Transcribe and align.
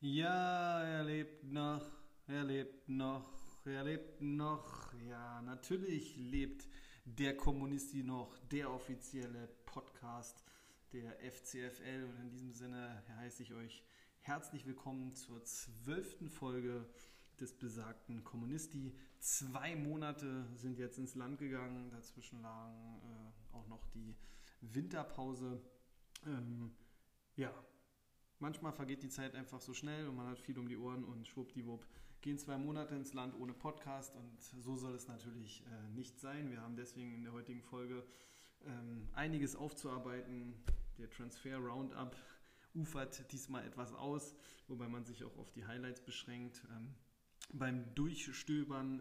Ja, 0.00 0.82
er 0.82 1.04
lebt 1.04 1.44
noch, 1.44 1.86
er 2.26 2.42
lebt 2.42 2.88
noch, 2.88 3.64
er 3.64 3.84
lebt 3.84 4.20
noch. 4.20 4.92
Ja, 5.08 5.42
natürlich 5.42 6.16
lebt 6.16 6.66
der 7.04 7.36
Kommunisti 7.36 8.02
noch, 8.02 8.36
der 8.50 8.72
offizielle 8.72 9.48
Podcast 9.64 10.42
der 10.92 11.16
FCFL. 11.20 12.02
Und 12.02 12.20
in 12.20 12.30
diesem 12.30 12.52
Sinne 12.52 13.04
heiße 13.18 13.44
ich 13.44 13.54
euch 13.54 13.84
herzlich 14.22 14.66
willkommen 14.66 15.12
zur 15.12 15.44
zwölften 15.44 16.28
Folge 16.28 16.84
des 17.40 17.52
besagten 17.52 18.24
Kommunisti. 18.24 18.92
Zwei 19.26 19.74
Monate 19.74 20.46
sind 20.54 20.78
jetzt 20.78 20.98
ins 20.98 21.16
Land 21.16 21.38
gegangen. 21.38 21.90
Dazwischen 21.90 22.40
lagen 22.42 23.02
äh, 23.02 23.56
auch 23.56 23.66
noch 23.66 23.84
die 23.88 24.14
Winterpause. 24.60 25.60
Ähm, 26.24 26.70
ja, 27.34 27.52
manchmal 28.38 28.72
vergeht 28.72 29.02
die 29.02 29.08
Zeit 29.08 29.34
einfach 29.34 29.60
so 29.60 29.74
schnell 29.74 30.06
und 30.06 30.14
man 30.14 30.28
hat 30.28 30.38
viel 30.38 30.56
um 30.60 30.68
die 30.68 30.76
Ohren 30.76 31.02
und 31.02 31.26
schwuppdiwupp 31.26 31.84
gehen 32.20 32.38
zwei 32.38 32.56
Monate 32.56 32.94
ins 32.94 33.14
Land 33.14 33.34
ohne 33.34 33.52
Podcast 33.52 34.14
und 34.14 34.40
so 34.40 34.76
soll 34.76 34.94
es 34.94 35.08
natürlich 35.08 35.64
äh, 35.66 35.88
nicht 35.90 36.20
sein. 36.20 36.48
Wir 36.52 36.60
haben 36.60 36.76
deswegen 36.76 37.12
in 37.12 37.24
der 37.24 37.32
heutigen 37.32 37.64
Folge 37.64 38.06
ähm, 38.64 39.08
einiges 39.12 39.56
aufzuarbeiten. 39.56 40.54
Der 40.98 41.10
Transfer 41.10 41.56
Roundup 41.56 42.14
ufert 42.74 43.32
diesmal 43.32 43.66
etwas 43.66 43.92
aus, 43.92 44.36
wobei 44.68 44.86
man 44.86 45.04
sich 45.04 45.24
auch 45.24 45.36
auf 45.36 45.50
die 45.50 45.66
Highlights 45.66 46.00
beschränkt. 46.00 46.62
Ähm, 46.70 46.94
beim 47.52 47.94
Durchstöbern 47.94 49.00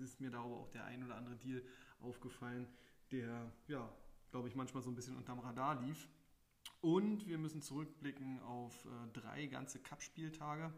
äh, 0.00 0.02
ist 0.02 0.20
mir 0.20 0.30
da 0.30 0.42
aber 0.42 0.56
auch 0.56 0.68
der 0.70 0.84
ein 0.84 1.04
oder 1.04 1.16
andere 1.16 1.36
Deal 1.36 1.62
aufgefallen, 2.00 2.66
der, 3.10 3.52
ja, 3.68 3.92
glaube 4.30 4.48
ich, 4.48 4.54
manchmal 4.54 4.82
so 4.82 4.90
ein 4.90 4.94
bisschen 4.94 5.16
unterm 5.16 5.40
Radar 5.40 5.80
lief. 5.82 6.08
Und 6.80 7.26
wir 7.26 7.38
müssen 7.38 7.62
zurückblicken 7.62 8.40
auf 8.40 8.84
äh, 8.84 8.88
drei 9.12 9.46
ganze 9.46 9.80
Cup-Spieltage. 9.80 10.72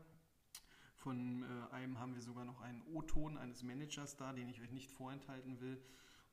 Von 0.96 1.42
äh, 1.42 1.72
einem 1.72 1.98
haben 1.98 2.14
wir 2.14 2.22
sogar 2.22 2.44
noch 2.44 2.60
einen 2.60 2.82
O-Ton 2.82 3.36
eines 3.36 3.62
Managers 3.62 4.16
da, 4.16 4.32
den 4.32 4.48
ich 4.48 4.60
euch 4.60 4.70
nicht 4.70 4.90
vorenthalten 4.90 5.60
will. 5.60 5.80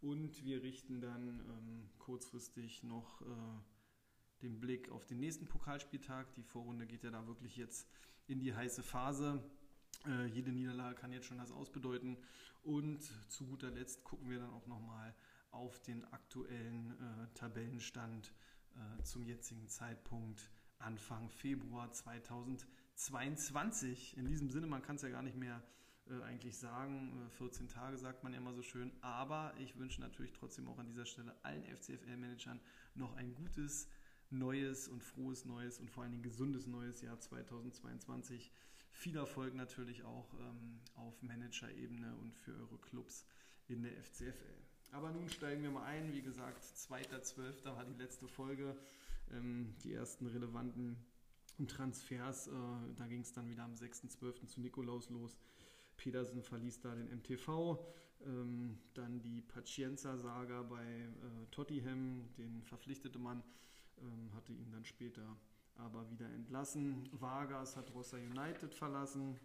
Und 0.01 0.43
wir 0.43 0.63
richten 0.63 1.01
dann 1.01 1.39
ähm, 1.39 1.89
kurzfristig 1.99 2.83
noch 2.83 3.21
äh, 3.21 3.25
den 4.41 4.59
Blick 4.59 4.89
auf 4.89 5.05
den 5.05 5.19
nächsten 5.19 5.47
Pokalspieltag. 5.47 6.33
Die 6.35 6.43
Vorrunde 6.43 6.87
geht 6.87 7.03
ja 7.03 7.11
da 7.11 7.27
wirklich 7.27 7.57
jetzt 7.57 7.89
in 8.27 8.39
die 8.39 8.55
heiße 8.55 8.83
Phase. 8.83 9.43
Äh, 10.05 10.27
jede 10.27 10.51
Niederlage 10.51 10.95
kann 10.95 11.11
jetzt 11.11 11.27
schon 11.27 11.37
das 11.37 11.51
ausbedeuten. 11.51 12.17
Und 12.63 13.01
zu 13.29 13.45
guter 13.45 13.69
Letzt 13.71 14.03
gucken 14.03 14.29
wir 14.29 14.39
dann 14.39 14.51
auch 14.51 14.67
nochmal 14.67 15.15
auf 15.51 15.81
den 15.81 16.05
aktuellen 16.05 16.91
äh, 16.91 17.27
Tabellenstand 17.33 18.33
äh, 18.75 19.01
zum 19.03 19.25
jetzigen 19.25 19.67
Zeitpunkt 19.67 20.49
Anfang 20.77 21.29
Februar 21.29 21.91
2022. 21.91 24.17
In 24.17 24.27
diesem 24.27 24.49
Sinne, 24.49 24.67
man 24.67 24.81
kann 24.81 24.95
es 24.95 25.01
ja 25.01 25.09
gar 25.09 25.23
nicht 25.23 25.37
mehr 25.37 25.61
äh, 26.09 26.23
eigentlich 26.23 26.57
sagen. 26.57 27.29
14 27.37 27.65
äh, 27.65 27.69
Tage 27.69 27.97
sagt 27.97 28.23
man 28.23 28.33
ja 28.33 28.39
immer 28.39 28.53
so 28.53 28.61
schön. 28.61 28.91
Aber 29.01 29.53
ich 29.59 29.77
wünsche 29.77 30.01
natürlich 30.01 30.33
trotzdem 30.33 30.67
auch 30.67 30.79
an 30.79 30.87
dieser 30.87 31.05
Stelle 31.05 31.35
allen 31.43 31.63
FCFL-Managern 31.63 32.59
noch 32.95 33.15
ein 33.15 33.33
gutes, 33.35 33.87
neues 34.29 34.87
und 34.87 35.03
frohes 35.03 35.45
neues 35.45 35.79
und 35.79 35.89
vor 35.89 36.03
allen 36.03 36.11
Dingen 36.11 36.23
gesundes 36.23 36.67
neues 36.67 37.01
Jahr 37.01 37.19
2022. 37.19 38.51
Viel 38.91 39.15
Erfolg 39.17 39.55
natürlich 39.55 40.03
auch 40.03 40.33
ähm, 40.33 40.79
auf 40.95 41.21
Manager-Ebene 41.21 42.15
und 42.17 42.35
für 42.35 42.53
eure 42.53 42.77
Clubs 42.79 43.25
in 43.67 43.83
der 43.83 43.93
FCFL. 44.03 44.59
Aber 44.91 45.11
nun 45.11 45.29
steigen 45.29 45.61
wir 45.61 45.71
mal 45.71 45.85
ein. 45.85 46.11
Wie 46.13 46.21
gesagt, 46.21 46.63
2.12. 46.63 47.65
war 47.65 47.85
die 47.85 48.01
letzte 48.01 48.27
Folge. 48.27 48.75
Ähm, 49.31 49.75
die 49.83 49.93
ersten 49.93 50.25
relevanten 50.27 50.97
Transfers. 51.67 52.47
Äh, 52.47 52.51
da 52.97 53.07
ging 53.07 53.21
es 53.21 53.31
dann 53.33 53.49
wieder 53.49 53.63
am 53.63 53.73
6.12. 53.73 54.47
zu 54.47 54.61
Nikolaus 54.61 55.09
los. 55.09 55.37
Petersen 55.97 56.41
verließ 56.41 56.81
da 56.81 56.95
den 56.95 57.09
MTV. 57.09 57.77
Ähm, 58.25 58.79
dann 58.95 59.21
die 59.21 59.41
Pacienza-Saga 59.41 60.63
bei 60.63 60.83
äh, 60.83 61.45
Tottenham, 61.51 62.27
den 62.37 62.63
verpflichtete 62.63 63.19
man, 63.19 63.43
ähm, 64.01 64.33
hatte 64.33 64.51
ihn 64.51 64.71
dann 64.71 64.83
später 64.83 65.37
aber 65.79 66.09
wieder 66.09 66.29
entlassen. 66.29 67.09
Vargas 67.11 67.75
hat 67.75 67.93
Rossa 67.93 68.17
United 68.17 68.73
verlassen. 68.73 69.39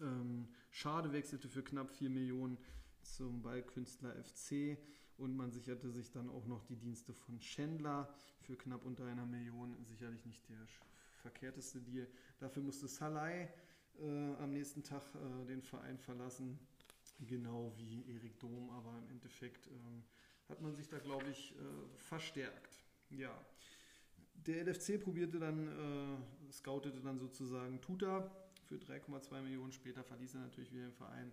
Ähm, 0.00 0.48
Schade 0.70 1.12
wechselte 1.12 1.48
für 1.48 1.62
knapp 1.62 1.90
4 1.90 2.10
Millionen 2.10 2.58
zum 3.02 3.42
Ballkünstler 3.42 4.14
FC 4.22 4.78
und 5.16 5.36
man 5.36 5.50
sicherte 5.50 5.90
sich 5.90 6.10
dann 6.10 6.30
auch 6.30 6.46
noch 6.46 6.64
die 6.64 6.76
Dienste 6.76 7.12
von 7.12 7.40
Schändler 7.40 8.12
für 8.40 8.56
knapp 8.56 8.84
unter 8.84 9.04
einer 9.06 9.26
Million. 9.26 9.76
Sicherlich 9.84 10.24
nicht 10.24 10.48
der 10.48 10.66
verkehrteste 11.22 11.80
Deal. 11.80 12.08
Dafür 12.38 12.62
musste 12.62 12.88
Salai 12.88 13.48
äh, 13.98 14.34
am 14.36 14.52
nächsten 14.52 14.82
Tag 14.82 15.02
äh, 15.14 15.46
den 15.46 15.62
Verein 15.62 15.98
verlassen, 15.98 16.58
genau 17.20 17.72
wie 17.76 18.10
Erik 18.10 18.38
Dom, 18.40 18.70
aber 18.70 18.96
im 18.98 19.10
Endeffekt 19.10 19.66
ähm, 19.66 20.04
hat 20.48 20.60
man 20.60 20.74
sich 20.74 20.88
da, 20.88 20.98
glaube 20.98 21.28
ich, 21.30 21.54
äh, 21.56 21.98
verstärkt. 21.98 22.82
Ja. 23.10 23.38
Der 24.46 24.64
LFC 24.64 24.98
probierte 24.98 25.38
dann, 25.38 25.68
äh, 25.68 26.52
scoutete 26.52 27.00
dann 27.00 27.18
sozusagen 27.18 27.80
Tuta 27.80 28.30
für 28.66 28.76
3,2 28.76 29.42
Millionen. 29.42 29.72
Später 29.72 30.02
verließ 30.02 30.34
er 30.34 30.40
natürlich 30.40 30.72
wieder 30.72 30.84
den 30.84 30.94
Verein. 30.94 31.32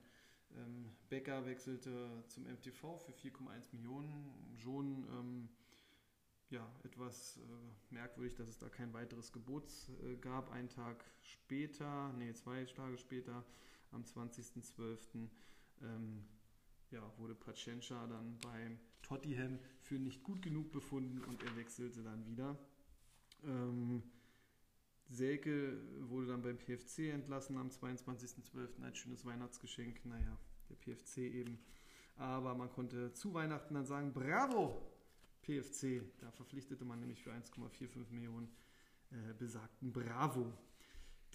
Ähm, 0.55 0.91
Becker 1.09 1.45
wechselte 1.45 2.23
zum 2.27 2.45
MTV 2.45 2.97
für 2.97 3.11
4,1 3.13 3.73
Millionen. 3.73 4.57
Schon 4.57 5.07
ähm, 5.11 5.49
ja, 6.49 6.67
etwas 6.83 7.37
äh, 7.37 7.93
merkwürdig, 7.93 8.35
dass 8.35 8.47
es 8.49 8.57
da 8.57 8.69
kein 8.69 8.93
weiteres 8.93 9.31
Gebot 9.31 9.71
äh, 10.03 10.15
gab. 10.15 10.51
Einen 10.51 10.69
Tag 10.69 11.03
später, 11.21 12.13
nee, 12.13 12.33
zwei 12.33 12.65
Tage 12.65 12.97
später, 12.97 13.45
am 13.91 14.03
20.12. 14.03 15.27
Ähm, 15.81 16.23
ja, 16.91 17.01
wurde 17.17 17.35
Pacenca 17.35 18.07
dann 18.07 18.37
beim 18.39 18.79
Tottenham 19.01 19.59
für 19.81 19.95
nicht 19.95 20.23
gut 20.23 20.41
genug 20.41 20.71
befunden 20.71 21.21
und 21.23 21.43
er 21.43 21.55
wechselte 21.57 22.01
dann 22.01 22.25
wieder. 22.25 22.57
Ähm, 23.43 24.03
Selke 25.09 25.77
wurde 26.01 26.27
dann 26.27 26.41
beim 26.41 26.57
PFC 26.57 27.13
entlassen 27.13 27.57
am 27.57 27.69
22.12. 27.69 28.83
als 28.83 28.97
schönes 28.97 29.25
Weihnachtsgeschenk. 29.25 30.05
Naja, 30.05 30.37
der 30.69 30.75
PFC 30.75 31.17
eben. 31.19 31.59
Aber 32.17 32.55
man 32.55 32.69
konnte 32.69 33.13
zu 33.13 33.33
Weihnachten 33.33 33.73
dann 33.73 33.85
sagen, 33.85 34.11
bravo, 34.13 34.81
PFC. 35.43 36.01
Da 36.19 36.31
verpflichtete 36.31 36.83
man 36.83 36.99
nämlich 36.99 37.23
für 37.23 37.31
1,45 37.31 38.11
Millionen 38.11 38.49
äh, 39.11 39.33
besagten 39.37 39.93
Bravo. 39.93 40.51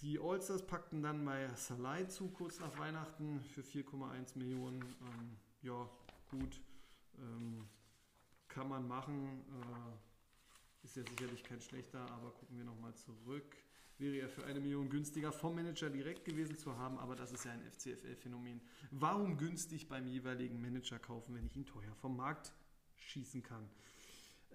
Die 0.01 0.19
Allstars 0.19 0.65
packten 0.65 1.01
dann 1.01 1.23
bei 1.23 1.47
Salai 1.55 2.05
zu, 2.05 2.29
kurz 2.29 2.59
nach 2.59 2.77
Weihnachten, 2.77 3.41
für 3.41 3.61
4,1 3.61 4.37
Millionen. 4.37 4.81
Ähm, 4.81 5.37
ja, 5.61 5.89
gut, 6.29 6.61
ähm, 7.17 7.67
kann 8.47 8.67
man 8.67 8.87
machen. 8.87 9.45
Äh, 9.49 10.12
ist 10.83 10.95
ja 10.95 11.03
sicherlich 11.03 11.43
kein 11.43 11.61
schlechter, 11.61 11.99
aber 12.11 12.31
gucken 12.31 12.57
wir 12.57 12.65
nochmal 12.65 12.93
zurück. 12.95 13.55
Wäre 13.97 14.15
ja 14.15 14.27
für 14.27 14.45
eine 14.45 14.59
Million 14.59 14.89
günstiger 14.89 15.31
vom 15.31 15.55
Manager 15.55 15.89
direkt 15.89 16.25
gewesen 16.25 16.57
zu 16.57 16.77
haben, 16.77 16.97
aber 16.97 17.15
das 17.15 17.31
ist 17.31 17.45
ja 17.45 17.51
ein 17.51 17.61
FCFL-Phänomen. 17.71 18.59
Warum 18.91 19.37
günstig 19.37 19.87
beim 19.87 20.07
jeweiligen 20.07 20.61
Manager 20.61 20.99
kaufen, 20.99 21.35
wenn 21.35 21.45
ich 21.45 21.55
ihn 21.55 21.65
teuer 21.65 21.95
vom 21.95 22.17
Markt 22.17 22.53
schießen 22.97 23.43
kann? 23.43 23.69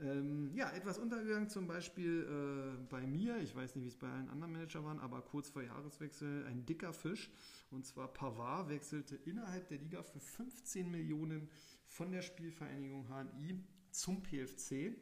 Ähm, 0.00 0.52
ja, 0.54 0.70
etwas 0.70 0.98
untergegangen 0.98 1.48
zum 1.48 1.66
Beispiel 1.66 2.22
äh, 2.22 2.82
bei 2.88 3.06
mir, 3.06 3.38
ich 3.38 3.54
weiß 3.54 3.74
nicht, 3.74 3.84
wie 3.84 3.88
es 3.88 3.96
bei 3.96 4.08
allen 4.08 4.28
anderen 4.28 4.52
Managern 4.52 4.84
waren, 4.84 5.00
aber 5.00 5.22
kurz 5.22 5.48
vor 5.50 5.62
Jahreswechsel 5.62 6.46
ein 6.46 6.64
dicker 6.66 6.92
Fisch. 6.92 7.30
Und 7.70 7.84
zwar 7.84 8.12
Pavard 8.12 8.68
wechselte 8.68 9.16
innerhalb 9.16 9.68
der 9.68 9.78
Liga 9.78 10.02
für 10.02 10.20
15 10.20 10.90
Millionen 10.90 11.48
von 11.86 12.12
der 12.12 12.22
Spielvereinigung 12.22 13.08
HNI 13.08 13.64
zum 13.90 14.22
PFC. 14.22 14.96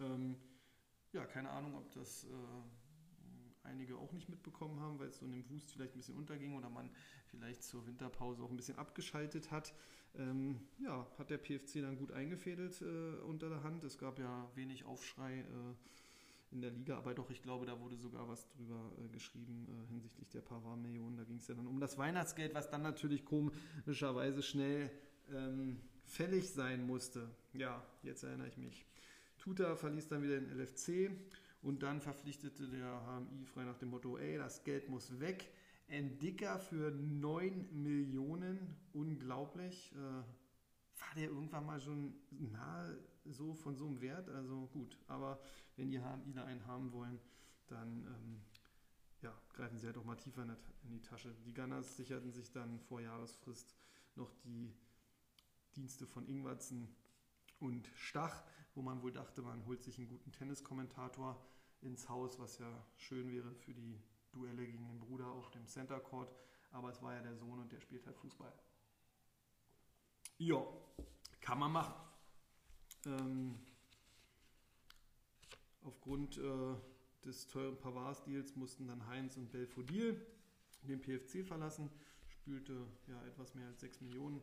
Ähm, 0.00 0.36
ja, 1.12 1.24
keine 1.26 1.50
Ahnung, 1.50 1.74
ob 1.76 1.90
das 1.92 2.24
äh, 2.24 2.28
einige 3.68 3.96
auch 3.96 4.12
nicht 4.12 4.28
mitbekommen 4.28 4.80
haben, 4.80 4.98
weil 4.98 5.08
es 5.08 5.18
so 5.18 5.26
in 5.26 5.32
dem 5.32 5.48
Wust 5.50 5.70
vielleicht 5.72 5.94
ein 5.94 5.98
bisschen 5.98 6.16
unterging 6.16 6.56
oder 6.56 6.68
man 6.68 6.90
vielleicht 7.26 7.62
zur 7.62 7.86
Winterpause 7.86 8.42
auch 8.42 8.50
ein 8.50 8.56
bisschen 8.56 8.78
abgeschaltet 8.78 9.50
hat. 9.50 9.74
Ähm, 10.16 10.60
ja, 10.78 11.06
hat 11.18 11.30
der 11.30 11.38
PFC 11.38 11.82
dann 11.82 11.96
gut 11.96 12.12
eingefädelt 12.12 12.80
äh, 12.82 13.20
unter 13.22 13.48
der 13.48 13.62
Hand. 13.62 13.84
Es 13.84 13.98
gab 13.98 14.18
ja 14.18 14.50
wenig 14.54 14.84
Aufschrei 14.84 15.40
äh, 15.40 15.44
in 16.50 16.62
der 16.62 16.70
Liga, 16.70 16.96
aber 16.96 17.14
doch, 17.14 17.30
ich 17.30 17.42
glaube, 17.42 17.66
da 17.66 17.78
wurde 17.78 17.96
sogar 17.96 18.26
was 18.28 18.48
drüber 18.48 18.90
äh, 19.04 19.08
geschrieben 19.08 19.66
äh, 19.68 19.88
hinsichtlich 19.88 20.30
der 20.30 20.40
Pavard-Millionen. 20.40 21.16
Da 21.16 21.24
ging 21.24 21.36
es 21.36 21.46
ja 21.46 21.54
dann 21.54 21.66
um 21.66 21.78
das 21.78 21.98
Weihnachtsgeld, 21.98 22.54
was 22.54 22.70
dann 22.70 22.82
natürlich 22.82 23.24
komischerweise 23.24 24.42
schnell 24.42 24.90
ähm, 25.30 25.80
fällig 26.04 26.50
sein 26.50 26.86
musste. 26.86 27.30
Ja, 27.52 27.84
jetzt 28.02 28.22
erinnere 28.22 28.48
ich 28.48 28.56
mich. 28.56 28.86
Tuta 29.48 29.76
verließ 29.76 30.08
dann 30.08 30.22
wieder 30.22 30.38
den 30.38 30.50
LFC 30.50 31.10
und 31.62 31.82
dann 31.82 32.02
verpflichtete 32.02 32.68
der 32.68 33.00
HMI 33.06 33.46
frei 33.46 33.64
nach 33.64 33.78
dem 33.78 33.88
Motto, 33.88 34.18
ey, 34.18 34.36
das 34.36 34.62
Geld 34.62 34.90
muss 34.90 35.20
weg. 35.20 35.50
Endicker 35.86 36.58
für 36.58 36.90
9 36.90 37.70
Millionen, 37.72 38.76
unglaublich. 38.92 39.90
Äh, 39.94 39.96
war 39.96 41.14
der 41.16 41.30
irgendwann 41.30 41.64
mal 41.64 41.80
schon 41.80 42.12
nahe 42.28 42.98
so 43.24 43.54
von 43.54 43.74
so 43.74 43.86
einem 43.86 44.02
Wert? 44.02 44.28
Also 44.28 44.66
gut, 44.66 44.98
aber 45.06 45.40
wenn 45.76 45.88
die 45.88 45.96
Ila 45.96 46.44
einen 46.44 46.66
haben 46.66 46.92
wollen, 46.92 47.18
dann 47.68 48.06
ähm, 48.06 48.42
ja, 49.22 49.32
greifen 49.54 49.78
sie 49.78 49.86
halt 49.86 49.96
auch 49.96 50.04
mal 50.04 50.16
tiefer 50.16 50.42
in 50.42 50.90
die 50.90 51.00
Tasche. 51.00 51.34
Die 51.46 51.54
Gunners 51.54 51.96
sicherten 51.96 52.32
sich 52.32 52.52
dann 52.52 52.80
vor 52.80 53.00
Jahresfrist 53.00 53.74
noch 54.14 54.30
die 54.44 54.74
Dienste 55.74 56.06
von 56.06 56.28
Ingwertsen 56.28 56.94
und 57.60 57.90
Stach, 57.94 58.44
wo 58.78 58.82
man 58.82 59.02
wohl 59.02 59.10
dachte, 59.10 59.42
man 59.42 59.66
holt 59.66 59.82
sich 59.82 59.98
einen 59.98 60.06
guten 60.06 60.30
Tenniskommentator 60.30 61.44
ins 61.80 62.08
Haus, 62.08 62.38
was 62.38 62.58
ja 62.58 62.86
schön 62.94 63.28
wäre 63.32 63.52
für 63.56 63.74
die 63.74 64.00
Duelle 64.30 64.64
gegen 64.64 64.86
den 64.86 65.00
Bruder 65.00 65.26
auf 65.26 65.50
dem 65.50 65.66
Center 65.66 65.98
Court. 65.98 66.32
Aber 66.70 66.88
es 66.90 67.02
war 67.02 67.12
ja 67.12 67.20
der 67.20 67.34
Sohn 67.34 67.58
und 67.58 67.72
der 67.72 67.80
spielt 67.80 68.06
halt 68.06 68.16
Fußball. 68.16 68.52
Ja, 70.38 70.64
kann 71.40 71.58
man 71.58 71.72
machen. 71.72 71.94
Ähm, 73.06 73.58
aufgrund 75.82 76.38
äh, 76.38 76.76
des 77.24 77.48
teuren 77.48 77.76
Pavard-Deals 77.78 78.54
mussten 78.54 78.86
dann 78.86 79.08
Heinz 79.08 79.36
und 79.36 79.50
Belfodil 79.50 80.24
den 80.82 81.00
PFC 81.00 81.44
verlassen, 81.44 81.90
spülte 82.28 82.86
ja 83.08 83.20
etwas 83.26 83.56
mehr 83.56 83.66
als 83.66 83.80
6 83.80 84.02
Millionen 84.02 84.40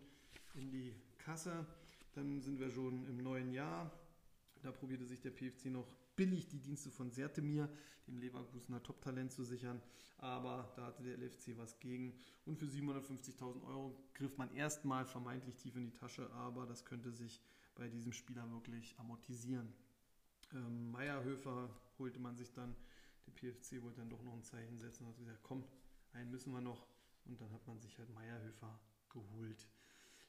in 0.55 0.69
die 0.71 0.93
Kasse. 1.19 1.65
Dann 2.11 2.41
sind 2.41 2.59
wir 2.59 2.69
schon 2.69 3.05
im 3.05 3.15
neuen 3.15 3.53
Jahr. 3.53 3.91
Da 4.65 4.71
probierte 4.71 5.05
sich 5.05 5.21
der 5.21 5.29
PFC 5.29 5.67
noch 5.67 5.87
billig 6.15 6.47
die 6.47 6.59
Dienste 6.59 6.89
von 6.89 7.11
Sertemir, 7.11 7.69
dem 8.07 8.17
Leverkusener 8.17 8.81
Top-Talent, 8.81 9.31
zu 9.31 9.43
sichern. 9.43 9.79
Aber 10.17 10.73
da 10.75 10.87
hatte 10.87 11.03
der 11.03 11.19
LFC 11.19 11.55
was 11.55 11.79
gegen. 11.79 12.17
Und 12.45 12.57
für 12.57 12.65
750.000 12.65 13.63
Euro 13.67 13.95
griff 14.15 14.37
man 14.37 14.51
erstmal 14.55 15.05
vermeintlich 15.05 15.55
tief 15.57 15.75
in 15.75 15.83
die 15.83 15.93
Tasche, 15.93 16.31
aber 16.31 16.65
das 16.65 16.83
könnte 16.83 17.11
sich 17.11 17.43
bei 17.75 17.87
diesem 17.87 18.11
Spieler 18.11 18.49
wirklich 18.49 18.97
amortisieren. 18.97 19.71
Ähm, 20.51 20.89
Meierhöfer 20.89 21.69
holte 21.99 22.19
man 22.19 22.35
sich 22.35 22.51
dann, 22.51 22.75
der 23.27 23.33
PFC 23.33 23.83
wollte 23.83 23.99
dann 23.99 24.09
doch 24.09 24.23
noch 24.23 24.33
ein 24.33 24.43
Zeichen 24.43 24.79
setzen 24.79 25.03
und 25.03 25.09
hat 25.11 25.17
gesagt, 25.17 25.43
komm, 25.43 25.63
einen 26.13 26.31
müssen 26.31 26.53
wir 26.53 26.61
noch. 26.61 26.87
Und 27.25 27.39
dann 27.39 27.51
hat 27.51 27.67
man 27.67 27.79
sich 27.79 27.99
halt 27.99 28.09
Meierhöfer 28.09 28.79
geholt. 29.09 29.67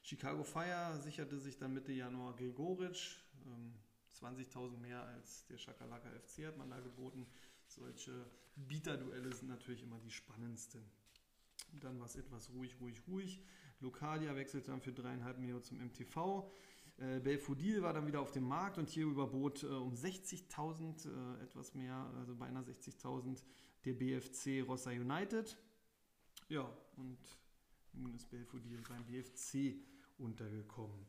Chicago 0.03 0.43
Fire 0.43 0.99
sicherte 1.01 1.39
sich 1.39 1.57
dann 1.57 1.73
Mitte 1.73 1.91
Januar 1.91 2.35
Gregoritsch. 2.35 3.17
Ähm, 3.47 3.73
20.000 4.21 4.77
mehr 4.77 5.01
als 5.03 5.45
der 5.45 5.57
Schakalaka 5.57 6.09
FC 6.09 6.45
hat 6.45 6.57
man 6.57 6.69
da 6.69 6.79
geboten. 6.79 7.27
Solche 7.67 8.25
Bieterduelle 8.55 9.33
sind 9.33 9.49
natürlich 9.49 9.83
immer 9.83 9.99
die 9.99 10.11
spannendsten. 10.11 10.83
Dann 11.81 11.99
war 11.99 12.05
es 12.05 12.15
etwas 12.15 12.49
ruhig, 12.51 12.79
ruhig, 12.79 13.01
ruhig. 13.07 13.41
Localia 13.79 14.35
wechselte 14.35 14.71
dann 14.71 14.81
für 14.81 14.93
dreieinhalb 14.93 15.37
Millionen 15.37 15.63
zum 15.63 15.77
MTV. 15.77 16.49
Äh, 16.97 17.19
Belfodil 17.19 17.81
war 17.83 17.93
dann 17.93 18.07
wieder 18.07 18.21
auf 18.21 18.31
dem 18.31 18.47
Markt 18.47 18.77
und 18.77 18.89
hier 18.89 19.05
überbot 19.05 19.63
äh, 19.63 19.67
um 19.67 19.93
60.000, 19.93 21.07
äh, 21.07 21.43
etwas 21.43 21.75
mehr, 21.75 21.95
also 22.17 22.35
beinahe 22.35 22.63
60.000, 22.63 23.43
der 23.85 23.93
BFC 23.93 24.67
Rossa 24.67 24.89
United. 24.89 25.57
Ja, 26.49 26.67
und 26.95 27.19
nun 27.93 28.15
ist 28.15 28.29
Belfodil 28.29 28.81
beim 28.87 29.05
BFC 29.05 29.75
untergekommen. 30.17 31.05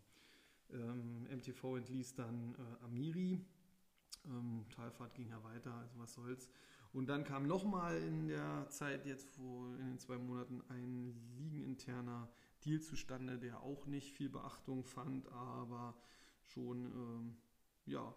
Ähm, 0.73 1.27
MTV 1.31 1.77
entließ 1.79 2.15
dann 2.15 2.55
äh, 2.55 2.85
Amiri. 2.85 3.41
Ähm, 4.27 4.67
Talfahrt 4.75 5.15
ging 5.15 5.29
ja 5.29 5.43
weiter, 5.45 5.73
also 5.75 5.99
was 5.99 6.15
soll's. 6.15 6.51
Und 6.93 7.09
dann 7.09 7.25
kam 7.25 7.47
nochmal 7.47 7.97
in 7.99 8.29
der 8.29 8.69
Zeit, 8.71 9.05
jetzt 9.07 9.29
vor 9.29 9.75
in 9.79 9.87
den 9.87 9.99
zwei 9.99 10.17
Monaten, 10.17 10.63
ein 10.69 11.15
liegeninterner 11.37 12.29
Deal 12.65 12.81
zustande, 12.81 13.39
der 13.39 13.63
auch 13.63 13.87
nicht 13.87 14.13
viel 14.13 14.29
Beachtung 14.29 14.85
fand, 14.85 15.29
aber 15.29 15.95
schon, 16.43 16.87
ähm, 16.87 17.37
ja, 17.85 18.15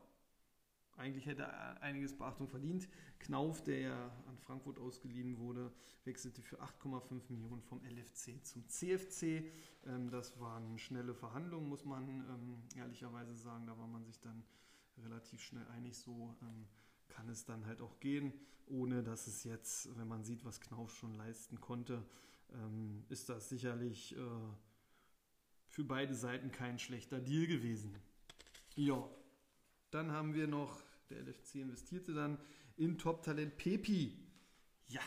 eigentlich 0.98 1.26
hätte 1.26 1.44
er 1.44 1.82
einiges 1.82 2.16
Beachtung 2.16 2.48
verdient. 2.48 2.88
Knauf, 3.20 3.64
der 3.64 3.80
ja 3.80 4.12
an 4.28 4.38
Frankfurt 4.38 4.80
ausgeliehen 4.80 5.38
wurde, 5.38 5.72
wechselte 6.04 6.42
für 6.42 6.62
8,5 6.62 7.22
Millionen 7.30 7.62
vom 7.62 7.82
LFC 7.84 8.44
zum 8.44 8.68
CFC. 8.68 9.46
Ähm, 9.86 10.10
das 10.10 10.40
waren 10.40 10.78
schnelle 10.78 11.14
Verhandlungen, 11.14 11.70
muss 11.70 11.86
man 11.86 12.08
ähm, 12.08 12.64
ehrlicherweise 12.76 13.36
sagen. 13.36 13.66
Da 13.68 13.78
war 13.78 13.88
man 13.88 14.04
sich 14.04 14.20
dann 14.20 14.44
relativ 15.04 15.42
schnell 15.42 15.68
einig. 15.68 15.98
So 15.98 16.36
ähm, 16.42 16.68
kann 17.08 17.30
es 17.30 17.46
dann 17.46 17.66
halt 17.66 17.82
auch 17.82 18.00
gehen, 18.00 18.34
ohne 18.68 19.04
dass 19.04 19.28
es 19.28 19.44
jetzt, 19.44 19.96
wenn 19.98 20.08
man 20.08 20.24
sieht, 20.24 20.46
was 20.46 20.62
Knauf 20.62 20.96
schon 20.96 21.14
leisten 21.16 21.60
konnte, 21.60 22.06
ist 23.08 23.30
das 23.30 23.48
sicherlich 23.48 24.14
äh, 24.18 24.20
für 25.72 25.86
beide 25.86 26.14
Seiten 26.14 26.52
kein 26.52 26.80
schlechter 26.80 27.20
Deal 27.20 27.48
gewesen. 27.48 27.96
Ja, 28.76 29.10
dann 29.92 30.12
haben 30.12 30.34
wir 30.34 30.48
noch, 30.48 30.82
der 31.10 31.20
LFC 31.22 31.56
investierte 31.56 32.14
dann 32.14 32.38
in 32.78 32.98
Top-Talent 32.98 33.58
Pepi. 33.58 34.18
Ja, 34.88 35.02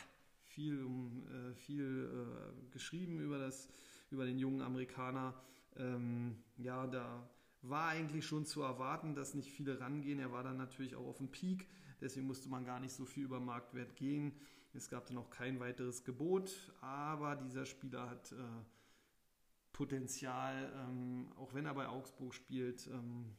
viel, 0.44 0.78
äh, 0.78 1.54
viel 1.54 2.10
äh, 2.12 2.70
geschrieben 2.70 3.20
über, 3.20 3.38
das, 3.38 3.68
über 4.10 4.24
den 4.24 4.38
jungen 4.38 4.62
Amerikaner. 4.62 5.34
Ähm, 5.76 6.36
ja, 6.56 6.86
da 6.86 7.28
war 7.62 7.88
eigentlich 7.88 8.26
schon 8.26 8.44
zu 8.44 8.62
erwarten, 8.62 9.14
dass 9.14 9.34
nicht 9.34 9.50
viele 9.50 9.80
rangehen. 9.80 10.18
Er 10.20 10.32
war 10.32 10.44
dann 10.44 10.56
natürlich 10.56 10.94
auch 10.94 11.06
auf 11.06 11.18
dem 11.18 11.30
Peak, 11.30 11.66
deswegen 12.00 12.26
musste 12.26 12.48
man 12.48 12.64
gar 12.64 12.78
nicht 12.78 12.92
so 12.92 13.04
viel 13.04 13.24
über 13.24 13.40
Marktwert 13.40 13.96
gehen. 13.96 14.32
Es 14.74 14.88
gab 14.88 15.06
dann 15.06 15.18
auch 15.18 15.30
kein 15.30 15.60
weiteres 15.60 16.04
Gebot, 16.04 16.72
aber 16.80 17.36
dieser 17.36 17.64
Spieler 17.64 18.10
hat 18.10 18.32
äh, 18.32 18.36
Potenzial, 19.72 20.72
ähm, 20.76 21.32
auch 21.36 21.54
wenn 21.54 21.66
er 21.66 21.74
bei 21.74 21.88
Augsburg 21.88 22.34
spielt. 22.34 22.86
Ähm, 22.88 23.36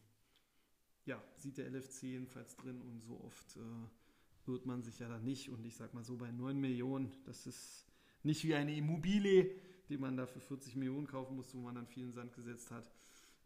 ja, 1.05 1.21
sieht 1.37 1.57
der 1.57 1.69
LFC 1.69 2.03
jedenfalls 2.03 2.55
drin 2.57 2.81
und 2.81 3.01
so 3.03 3.19
oft 3.21 3.57
äh, 3.57 4.47
wird 4.47 4.65
man 4.65 4.83
sich 4.83 4.99
ja 4.99 5.07
da 5.07 5.19
nicht. 5.19 5.49
Und 5.49 5.65
ich 5.65 5.75
sag 5.75 5.93
mal 5.93 6.03
so, 6.03 6.17
bei 6.17 6.31
9 6.31 6.59
Millionen, 6.59 7.11
das 7.25 7.47
ist 7.47 7.85
nicht 8.23 8.43
wie 8.43 8.55
eine 8.55 8.75
Immobilie, 8.75 9.55
die 9.89 9.97
man 9.97 10.17
da 10.17 10.25
für 10.25 10.39
40 10.39 10.75
Millionen 10.75 11.07
kaufen 11.07 11.35
muss, 11.35 11.53
wo 11.53 11.59
man 11.59 11.75
dann 11.75 11.87
viel 11.87 12.05
in 12.05 12.11
Sand 12.11 12.33
gesetzt 12.33 12.71
hat. 12.71 12.91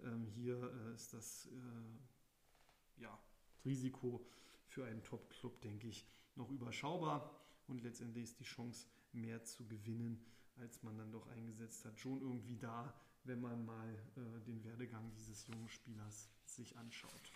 Ähm, 0.04 0.28
hier 0.28 0.56
äh, 0.88 0.96
ist 0.96 1.14
das 1.14 1.48
äh, 1.48 3.02
ja, 3.02 3.18
Risiko 3.66 4.26
für 4.66 4.86
einen 4.86 5.04
Top-Club, 5.04 5.62
denke 5.62 5.88
ich, 5.88 6.06
noch 6.36 6.50
überschaubar. 6.50 7.36
Und 7.68 7.84
letztendlich 7.84 8.24
ist 8.24 8.40
die 8.40 8.46
Chance, 8.46 8.88
mehr 9.12 9.44
zu 9.44 9.68
gewinnen, 9.68 10.24
als 10.58 10.84
man 10.84 10.98
dann 10.98 11.12
doch 11.12 11.28
eingesetzt 11.28 11.84
hat, 11.86 11.98
schon 12.00 12.22
irgendwie 12.22 12.58
da, 12.58 12.94
wenn 13.24 13.42
man 13.42 13.66
mal 13.66 13.90
äh, 14.16 14.46
den 14.46 14.64
Werdegang 14.64 15.12
dieses 15.16 15.48
jungen 15.48 15.68
Spielers 15.68 16.30
sich 16.46 16.78
anschaut. 16.78 17.32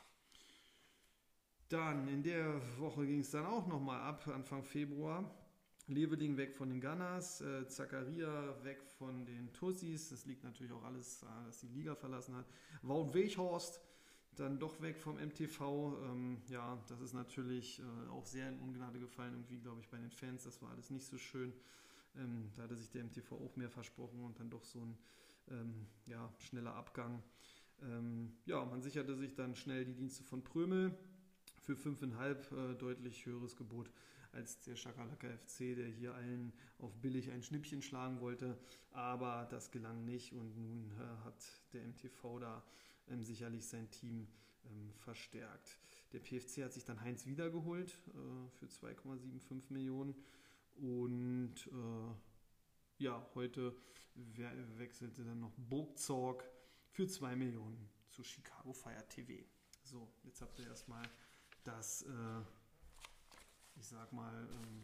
Dann 1.74 2.08
in 2.08 2.22
der 2.22 2.62
Woche 2.78 3.04
ging 3.08 3.22
es 3.22 3.32
dann 3.32 3.48
auch 3.48 3.66
nochmal 3.66 4.00
ab, 4.00 4.28
Anfang 4.28 4.64
Februar. 4.64 5.28
Leveding 5.88 6.38
weg 6.38 6.54
von 6.54 6.70
den 6.70 6.80
Gunners, 6.80 7.42
äh, 7.42 7.68
Zakaria 7.68 8.64
weg 8.64 8.84
von 8.84 9.26
den 9.26 9.52
Tussis. 9.54 10.10
Das 10.10 10.28
liegt 10.28 10.44
natürlich 10.44 10.72
auch 10.72 10.84
alles 10.84 11.26
dass 11.48 11.62
die 11.62 11.70
Liga 11.70 11.96
verlassen 11.96 12.36
hat. 12.36 12.46
Wout 12.84 13.16
Weghorst 13.16 13.82
dann 14.36 14.60
doch 14.60 14.82
weg 14.84 15.00
vom 15.00 15.16
MTV. 15.16 15.98
Ähm, 16.04 16.44
ja, 16.48 16.80
das 16.90 17.02
ist 17.02 17.14
natürlich 17.14 17.80
äh, 17.80 18.10
auch 18.12 18.28
sehr 18.28 18.50
in 18.50 18.60
Ungnade 18.60 19.00
gefallen, 19.00 19.34
irgendwie, 19.34 19.58
glaube 19.58 19.82
ich, 19.82 19.90
bei 19.90 19.98
den 19.98 20.12
Fans. 20.12 20.44
Das 20.44 20.62
war 20.62 20.70
alles 20.70 20.92
nicht 20.92 21.08
so 21.08 21.18
schön. 21.18 21.54
Ähm, 22.16 22.52
da 22.56 22.62
hatte 22.62 22.76
sich 22.76 22.92
der 22.92 23.04
MTV 23.04 23.32
auch 23.32 23.56
mehr 23.56 23.72
versprochen 23.72 24.24
und 24.24 24.40
dann 24.40 24.52
doch 24.52 24.64
so 24.64 24.78
ein 24.78 24.96
ähm, 25.50 25.88
ja, 26.06 26.32
schneller 26.38 26.76
Abgang. 26.76 27.24
Ähm, 27.82 28.38
ja, 28.46 28.64
man 28.64 28.84
sicherte 28.84 29.16
sich 29.16 29.34
dann 29.34 29.56
schnell 29.56 29.86
die 29.86 29.96
Dienste 29.96 30.24
von 30.24 30.44
Prömel 30.44 30.96
für 31.64 31.74
5,5 31.74 32.72
äh, 32.72 32.76
deutlich 32.76 33.26
höheres 33.26 33.56
Gebot 33.56 33.90
als 34.32 34.60
der 34.62 34.76
Schakalaka 34.76 35.28
FC, 35.28 35.76
der 35.76 35.88
hier 35.88 36.14
allen 36.16 36.54
auf 36.80 36.96
billig 36.96 37.32
ein 37.32 37.44
Schnippchen 37.44 37.82
schlagen 37.82 38.20
wollte. 38.20 38.58
Aber 38.92 39.48
das 39.50 39.72
gelang 39.72 40.06
nicht 40.06 40.34
und 40.34 40.58
nun 40.58 40.92
äh, 41.00 41.26
hat 41.26 41.44
der 41.72 41.84
MTV 41.84 42.40
da 42.40 42.64
ähm, 43.10 43.24
sicherlich 43.24 43.66
sein 43.66 43.90
Team 43.92 44.28
ähm, 44.66 44.92
verstärkt. 44.96 45.78
Der 46.12 46.20
PFC 46.20 46.64
hat 46.64 46.74
sich 46.74 46.86
dann 46.86 47.02
Heinz 47.02 47.26
wiedergeholt 47.26 47.98
äh, 48.10 48.50
für 48.60 48.66
2,75 48.66 49.72
Millionen 49.72 50.16
und 50.76 51.56
äh, 51.68 53.04
ja, 53.04 53.26
heute 53.36 53.76
we 54.16 54.50
wechselte 54.78 55.24
dann 55.24 55.40
noch 55.40 55.54
Burgzorg 55.58 56.44
für 56.90 57.08
2 57.08 57.36
Millionen 57.36 57.90
zu 58.10 58.24
Chicago 58.24 58.74
Fire 58.74 59.08
TV. 59.10 59.44
So, 59.84 60.08
jetzt 60.24 60.42
habt 60.42 60.60
ihr 60.60 60.68
erstmal 60.68 61.04
das, 61.64 62.04
äh, 62.04 62.42
ich 63.76 63.88
sag 63.88 64.12
mal, 64.14 64.48
ähm, 64.52 64.84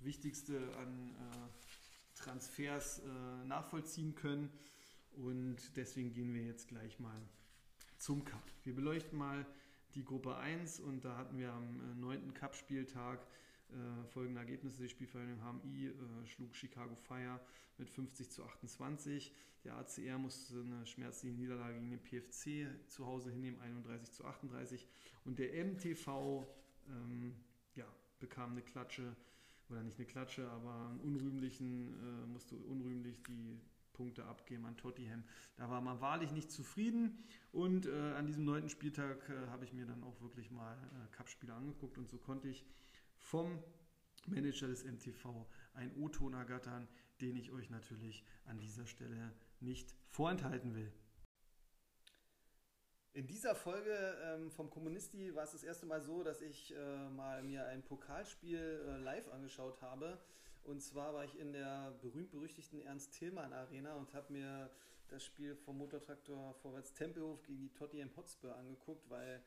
Wichtigste 0.00 0.58
an 0.78 1.14
äh, 1.14 2.18
Transfers 2.20 3.00
äh, 3.00 3.44
nachvollziehen 3.46 4.14
können. 4.14 4.50
Und 5.12 5.76
deswegen 5.76 6.12
gehen 6.12 6.34
wir 6.34 6.42
jetzt 6.42 6.68
gleich 6.68 6.98
mal 6.98 7.20
zum 7.98 8.24
Cup. 8.24 8.42
Wir 8.64 8.74
beleuchten 8.74 9.18
mal 9.18 9.46
die 9.94 10.04
Gruppe 10.04 10.36
1 10.36 10.80
und 10.80 11.04
da 11.04 11.16
hatten 11.16 11.38
wir 11.38 11.52
am 11.52 12.00
9. 12.00 12.32
Cup-Spieltag 12.32 13.20
Äh, 13.72 14.06
folgende 14.08 14.40
Ergebnisse: 14.40 14.82
Die 14.82 14.88
Spielvereinigung 14.88 15.42
HMI 15.42 15.88
äh, 15.88 16.26
schlug 16.26 16.54
Chicago 16.54 16.94
Fire 16.94 17.40
mit 17.78 17.88
50 17.88 18.30
zu 18.30 18.44
28. 18.44 19.32
Der 19.64 19.76
ACR 19.76 20.18
musste 20.18 20.60
eine 20.60 20.84
schmerzliche 20.86 21.34
Niederlage 21.34 21.74
gegen 21.74 21.90
den 21.90 22.00
PFC 22.00 22.68
zu 22.88 23.06
Hause 23.06 23.30
hinnehmen, 23.30 23.60
31 23.60 24.10
zu 24.10 24.24
38. 24.24 24.86
Und 25.24 25.38
der 25.38 25.64
MTV 25.64 26.46
ähm, 26.88 27.34
ja, 27.74 27.86
bekam 28.18 28.52
eine 28.52 28.62
Klatsche, 28.62 29.16
oder 29.68 29.82
nicht 29.82 29.98
eine 29.98 30.06
Klatsche, 30.06 30.48
aber 30.50 30.88
einen 30.90 31.00
unrühmlichen, 31.00 31.88
äh, 31.88 32.26
musste 32.26 32.56
unrühmlich 32.56 33.22
die 33.22 33.58
Punkte 33.92 34.24
abgeben 34.24 34.66
an 34.66 34.76
Tottenham. 34.76 35.24
Da 35.56 35.70
war 35.70 35.80
man 35.80 36.00
wahrlich 36.00 36.32
nicht 36.32 36.50
zufrieden 36.50 37.18
und 37.52 37.86
äh, 37.86 38.14
an 38.16 38.26
diesem 38.26 38.44
neunten 38.44 38.68
Spieltag 38.68 39.28
äh, 39.28 39.48
habe 39.48 39.64
ich 39.64 39.72
mir 39.72 39.86
dann 39.86 40.02
auch 40.02 40.20
wirklich 40.20 40.50
mal 40.50 40.74
äh, 40.74 41.16
Cup-Spiele 41.16 41.54
angeguckt 41.54 41.98
und 41.98 42.08
so 42.08 42.18
konnte 42.18 42.48
ich 42.48 42.64
vom 43.32 43.64
Manager 44.26 44.66
des 44.68 44.84
MTV 44.84 45.46
einen 45.72 45.96
O-Ton 45.96 46.34
ergattern, 46.34 46.86
den 47.22 47.34
ich 47.34 47.50
euch 47.50 47.70
natürlich 47.70 48.22
an 48.44 48.58
dieser 48.58 48.84
Stelle 48.84 49.32
nicht 49.58 49.96
vorenthalten 50.10 50.74
will. 50.74 50.92
In 53.14 53.26
dieser 53.26 53.54
Folge 53.54 53.94
ähm, 54.22 54.50
vom 54.50 54.68
Kommunisti 54.68 55.34
war 55.34 55.44
es 55.44 55.52
das 55.52 55.62
erste 55.62 55.86
Mal 55.86 56.02
so, 56.02 56.22
dass 56.22 56.42
ich 56.42 56.74
äh, 56.76 57.08
mal 57.08 57.42
mir 57.42 57.64
ein 57.68 57.82
Pokalspiel 57.82 58.58
äh, 58.58 58.96
live 58.98 59.28
angeschaut 59.32 59.80
habe. 59.80 60.18
Und 60.64 60.82
zwar 60.82 61.14
war 61.14 61.24
ich 61.24 61.38
in 61.38 61.54
der 61.54 61.92
berühmt-berüchtigten 62.02 62.82
Ernst-Tillmann 62.82 63.54
Arena 63.54 63.94
und 63.94 64.12
habe 64.12 64.30
mir 64.30 64.70
das 65.08 65.24
Spiel 65.24 65.56
vom 65.56 65.78
Motortraktor 65.78 66.52
Vorwärts 66.56 66.92
Tempelhof 66.92 67.42
gegen 67.44 67.60
die 67.60 67.72
Tottenham 67.72 68.14
Hotspur 68.14 68.54
angeguckt, 68.56 69.08
weil 69.08 69.42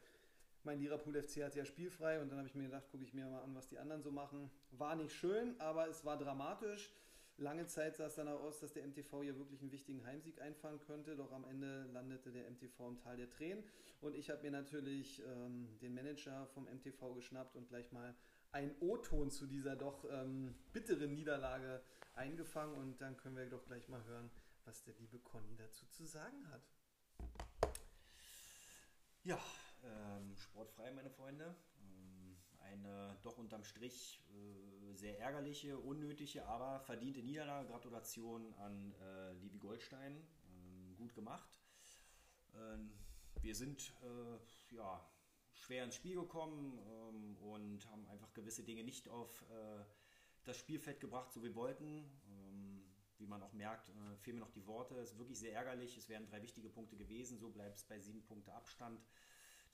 mein 0.66 0.80
Liverpool 0.80 1.22
FC 1.22 1.44
hatte 1.44 1.60
ja 1.60 1.66
spielfrei 1.66 2.20
und 2.22 2.30
dann 2.30 2.38
habe 2.40 2.48
ich 2.48 2.56
mir 2.56 2.64
gedacht, 2.64 2.90
gucke 2.90 3.04
ich 3.04 3.14
mir 3.14 3.26
mal 3.26 3.42
an, 3.42 3.56
was 3.56 3.68
die 3.68 3.78
anderen 3.78 4.02
so 4.02 4.12
machen. 4.12 4.50
War 4.72 4.96
nicht 4.96 5.14
schön, 5.14 5.60
aber 5.60 5.88
es 5.88 6.04
war 6.04 6.18
dramatisch. 6.18 6.92
Lange 7.38 7.68
Zeit 7.68 7.98
sah 7.98 8.06
es 8.06 8.16
dann 8.16 8.30
auch 8.30 8.42
aus, 8.42 8.60
dass 8.60 8.72
der 8.74 8.88
MTV 8.88 9.22
hier 9.22 9.38
wirklich 9.38 9.62
einen 9.62 9.72
wichtigen 9.72 10.06
Heimsieg 10.06 10.42
einfahren 10.42 10.80
könnte, 10.80 11.18
doch 11.18 11.32
am 11.34 11.44
Ende 11.46 11.84
landete 11.92 12.32
der 12.32 12.50
MTV 12.50 12.88
im 12.88 12.98
Tal 12.98 13.18
der 13.18 13.30
Tränen 13.30 13.64
und 14.00 14.16
ich 14.16 14.30
habe 14.30 14.42
mir 14.44 14.52
natürlich 14.52 15.22
ähm, 15.26 15.78
den 15.82 15.94
Manager 15.94 16.48
vom 16.54 16.64
MTV 16.66 17.14
geschnappt 17.14 17.56
und 17.58 17.68
gleich 17.68 17.92
mal 17.92 18.16
einen 18.52 18.74
O-Ton 18.80 19.32
zu 19.32 19.48
dieser 19.48 19.76
doch 19.76 20.06
ähm, 20.10 20.56
bitteren 20.72 21.14
Niederlage 21.14 21.82
eingefangen 22.14 22.76
und 22.78 23.02
dann 23.02 23.18
können 23.18 23.36
wir 23.36 23.50
doch 23.50 23.66
gleich 23.66 23.90
mal 23.90 24.04
hören, 24.06 24.32
was 24.64 24.84
der 24.84 24.94
liebe 24.96 25.20
Conny 25.20 25.56
dazu 25.58 25.86
zu 25.88 26.06
sagen 26.06 26.48
hat. 26.50 26.62
Ja, 29.24 29.40
ähm, 29.86 30.36
sportfrei, 30.36 30.92
meine 30.92 31.10
Freunde. 31.10 31.56
Ähm, 31.80 32.38
eine 32.60 33.18
doch 33.24 33.38
unterm 33.38 33.64
Strich 33.64 34.24
äh, 34.30 34.94
sehr 34.96 35.20
ärgerliche, 35.20 35.78
unnötige, 35.78 36.46
aber 36.46 36.80
verdiente 36.82 37.22
Niederlage. 37.22 37.68
Gratulation 37.70 38.54
an 38.56 38.94
äh, 39.02 39.34
Libi 39.34 39.60
Goldstein. 39.60 40.26
Ähm, 40.48 40.96
gut 40.98 41.14
gemacht. 41.14 41.60
Ähm, 42.56 42.92
wir 43.42 43.56
sind 43.56 43.94
äh, 44.02 44.76
ja, 44.76 45.06
schwer 45.54 45.84
ins 45.84 45.96
Spiel 45.96 46.16
gekommen 46.16 46.80
ähm, 46.80 47.38
und 47.38 47.90
haben 47.92 48.08
einfach 48.08 48.34
gewisse 48.34 48.64
Dinge 48.64 48.84
nicht 48.84 49.10
auf 49.10 49.44
äh, 49.50 49.84
das 50.44 50.58
Spielfeld 50.58 51.00
gebracht, 51.00 51.32
so 51.32 51.42
wie 51.42 51.48
wir 51.48 51.56
wollten. 51.56 52.10
Wie 53.18 53.28
man 53.28 53.42
auch 53.42 53.54
merkt, 53.54 53.90
äh, 53.90 54.18
fehlen 54.18 54.38
mir 54.38 54.42
noch 54.42 54.52
die 54.52 54.68
Worte. 54.68 54.96
Es 54.96 55.12
ist 55.12 55.18
wirklich 55.18 55.40
sehr 55.40 55.54
ärgerlich. 55.54 55.96
Es 55.98 56.10
wären 56.10 56.26
drei 56.26 56.42
wichtige 56.42 56.70
Punkte 56.70 56.98
gewesen. 56.98 57.38
So 57.38 57.50
bleibt 57.50 57.78
es 57.78 57.84
bei 57.86 57.98
sieben 57.98 58.22
Punkte 58.24 58.54
Abstand. 58.54 59.02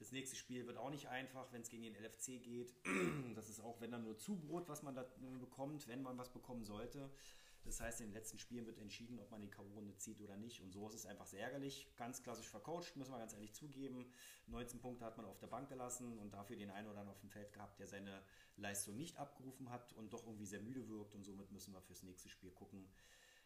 Das 0.02 0.12
nächste 0.12 0.36
Spiel 0.36 0.66
wird 0.66 0.78
auch 0.78 0.90
nicht 0.90 1.10
einfach, 1.10 1.54
wenn 1.54 1.62
es 1.62 1.70
gegen 1.70 1.84
den 1.84 1.94
LFC 1.96 2.42
geht. 2.42 2.74
Das 3.36 3.50
ist 3.50 3.60
auch, 3.60 3.80
wenn 3.82 3.92
dann 3.92 4.04
nur 4.04 4.18
Zubrot, 4.18 4.68
was 4.68 4.82
man 4.82 4.96
da 4.96 5.06
bekommt, 5.40 5.88
wenn 5.88 6.02
man 6.02 6.18
was 6.18 6.34
bekommen 6.34 6.64
sollte. 6.64 7.12
Das 7.64 7.80
heißt, 7.80 8.02
in 8.02 8.08
den 8.08 8.14
letzten 8.14 8.40
Spielen 8.40 8.66
wird 8.66 8.80
entschieden, 8.80 9.20
ob 9.20 9.30
man 9.30 9.42
die 9.42 9.50
K.O.-Runde 9.52 9.96
zieht 9.98 10.20
oder 10.20 10.38
nicht. 10.38 10.60
Und 10.62 10.72
so 10.72 10.88
ist 10.88 10.96
es 10.96 11.06
einfach 11.06 11.28
sehr 11.28 11.44
ärgerlich. 11.44 11.88
Ganz 11.98 12.24
klassisch 12.24 12.50
vercoacht, 12.50 12.96
müssen 12.96 13.12
wir 13.12 13.20
ganz 13.20 13.34
ehrlich 13.34 13.54
zugeben. 13.54 14.12
19 14.48 14.80
Punkte 14.80 15.06
hat 15.06 15.18
man 15.18 15.28
auf 15.28 15.38
der 15.38 15.46
Bank 15.46 15.70
gelassen 15.70 16.18
und 16.18 16.34
dafür 16.34 16.56
den 16.56 16.72
einen 16.72 16.88
oder 16.88 17.02
anderen 17.02 17.16
auf 17.16 17.22
dem 17.22 17.30
Feld 17.30 17.54
gehabt, 17.54 17.80
der 17.80 17.86
seine 17.86 18.24
Leistung 18.58 18.98
nicht 18.98 19.18
abgerufen 19.18 19.70
hat 19.70 19.94
und 19.94 20.14
doch 20.14 20.26
irgendwie 20.26 20.48
sehr 20.48 20.62
müde 20.62 20.90
wirkt. 20.90 21.14
Und 21.14 21.24
somit 21.24 21.52
müssen 21.52 21.74
wir 21.74 21.82
fürs 21.82 22.02
nächste 22.02 22.28
Spiel 22.28 22.50
gucken, 22.50 22.92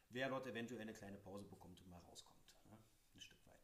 wer 0.10 0.30
dort 0.30 0.48
eventuell 0.48 0.80
eine 0.80 0.94
kleine 0.94 1.18
Pause 1.18 1.48
bekommt 1.50 1.82
und 1.82 1.92
mal 1.92 2.00
rauskommt. 2.00 2.56
Ja, 2.70 2.78
ein 3.14 3.20
Stück 3.20 3.46
weit. 3.46 3.56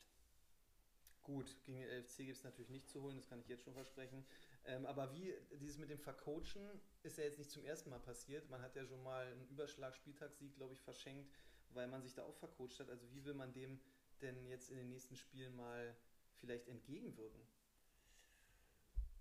Gut, 1.24 1.56
gegen 1.63 1.80
den 1.80 1.88
LFC 1.88 2.18
gibt 2.18 2.38
es 2.38 2.44
natürlich 2.44 2.70
nicht 2.72 2.90
zu 2.90 3.01
holen, 3.01 3.16
das 3.16 3.28
kann 3.28 3.40
ich 3.40 3.48
jetzt 3.48 3.63
schon 3.63 3.74
versprechen. 3.74 4.25
Ähm, 4.66 4.86
aber 4.86 5.13
wie 5.13 5.34
dieses 5.60 5.78
mit 5.78 5.90
dem 5.90 6.00
Vercoachen 6.00 6.82
ist 7.04 7.18
ja 7.18 7.24
jetzt 7.24 7.38
nicht 7.38 7.51
zum 7.51 7.63
ersten 7.63 7.90
Mal 7.92 8.00
passiert. 8.00 8.50
Man 8.50 8.62
hat 8.62 8.75
ja 8.75 8.86
schon 8.86 9.04
mal 9.04 9.28
einen 9.28 9.48
Überschlag-Spieltagssieg, 9.50 10.56
glaube 10.56 10.74
ich, 10.74 10.82
verschenkt, 10.82 11.32
weil 11.70 11.88
man 11.88 12.01
sich 12.01 12.16
da 12.16 12.24
auch 12.24 12.36
vercoacht 12.36 12.80
hat. 12.80 12.90
Also 12.90 13.12
wie 13.12 13.24
will 13.24 13.36
man 13.36 13.54
dem 13.54 13.80
denn 14.22 14.46
jetzt 14.48 14.70
in 14.72 14.78
den 14.78 14.90
nächsten 14.90 15.16
Spielen 15.16 15.56
mal 15.56 15.96
vielleicht 16.40 16.68
entgegenwirken? 16.68 17.42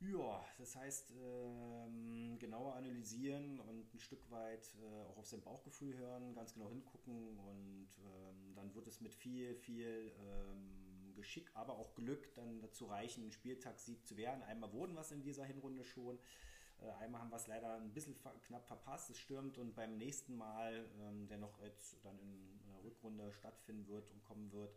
Ja, 0.01 0.43
das 0.57 0.77
heißt, 0.77 1.13
ähm, 1.13 2.39
genauer 2.39 2.75
analysieren 2.75 3.61
und 3.61 3.93
ein 3.95 4.01
Stück 4.01 4.31
weit 4.31 4.75
äh, 4.81 5.03
auch 5.03 5.19
auf 5.19 5.27
sein 5.27 5.43
Bauchgefühl 5.43 5.95
hören, 5.95 6.35
ganz 6.35 6.55
genau 6.55 6.71
hingucken 6.71 7.39
und 7.39 7.89
ähm, 7.99 8.55
dann 8.55 8.75
wird 8.75 8.87
es 8.87 9.03
mit 9.03 9.15
viel, 9.15 9.55
viel 9.55 10.11
ähm, 10.19 10.80
Geschick, 11.21 11.51
aber 11.55 11.75
auch 11.79 11.95
Glück 11.95 12.35
dann 12.35 12.61
dazu 12.61 12.87
reichen, 12.87 13.23
einen 13.23 13.33
Spieltagssieg 13.33 14.07
zu 14.07 14.17
werden. 14.17 14.43
Einmal 14.43 14.73
wurden 14.73 14.97
es 14.99 15.13
in 15.13 15.23
dieser 15.23 15.45
Hinrunde 15.45 15.85
schon. 15.85 16.19
Äh, 16.81 16.91
einmal 17.03 17.21
haben 17.21 17.31
wir 17.31 17.37
es 17.37 17.47
leider 17.47 17.75
ein 17.77 17.93
bisschen 17.93 18.17
knapp 18.47 18.67
verpasst. 18.67 19.11
Es 19.11 19.19
stürmt 19.19 19.59
und 19.59 19.75
beim 19.75 19.97
nächsten 19.99 20.37
Mal, 20.37 20.89
ähm, 21.01 21.29
der 21.29 21.39
noch 21.39 21.61
jetzt 21.63 21.97
dann 22.05 22.19
in 22.19 22.61
der 22.67 22.83
Rückrunde 22.85 23.33
stattfinden 23.33 23.87
wird 23.89 24.11
und 24.11 24.23
kommen 24.25 24.51
wird, 24.53 24.77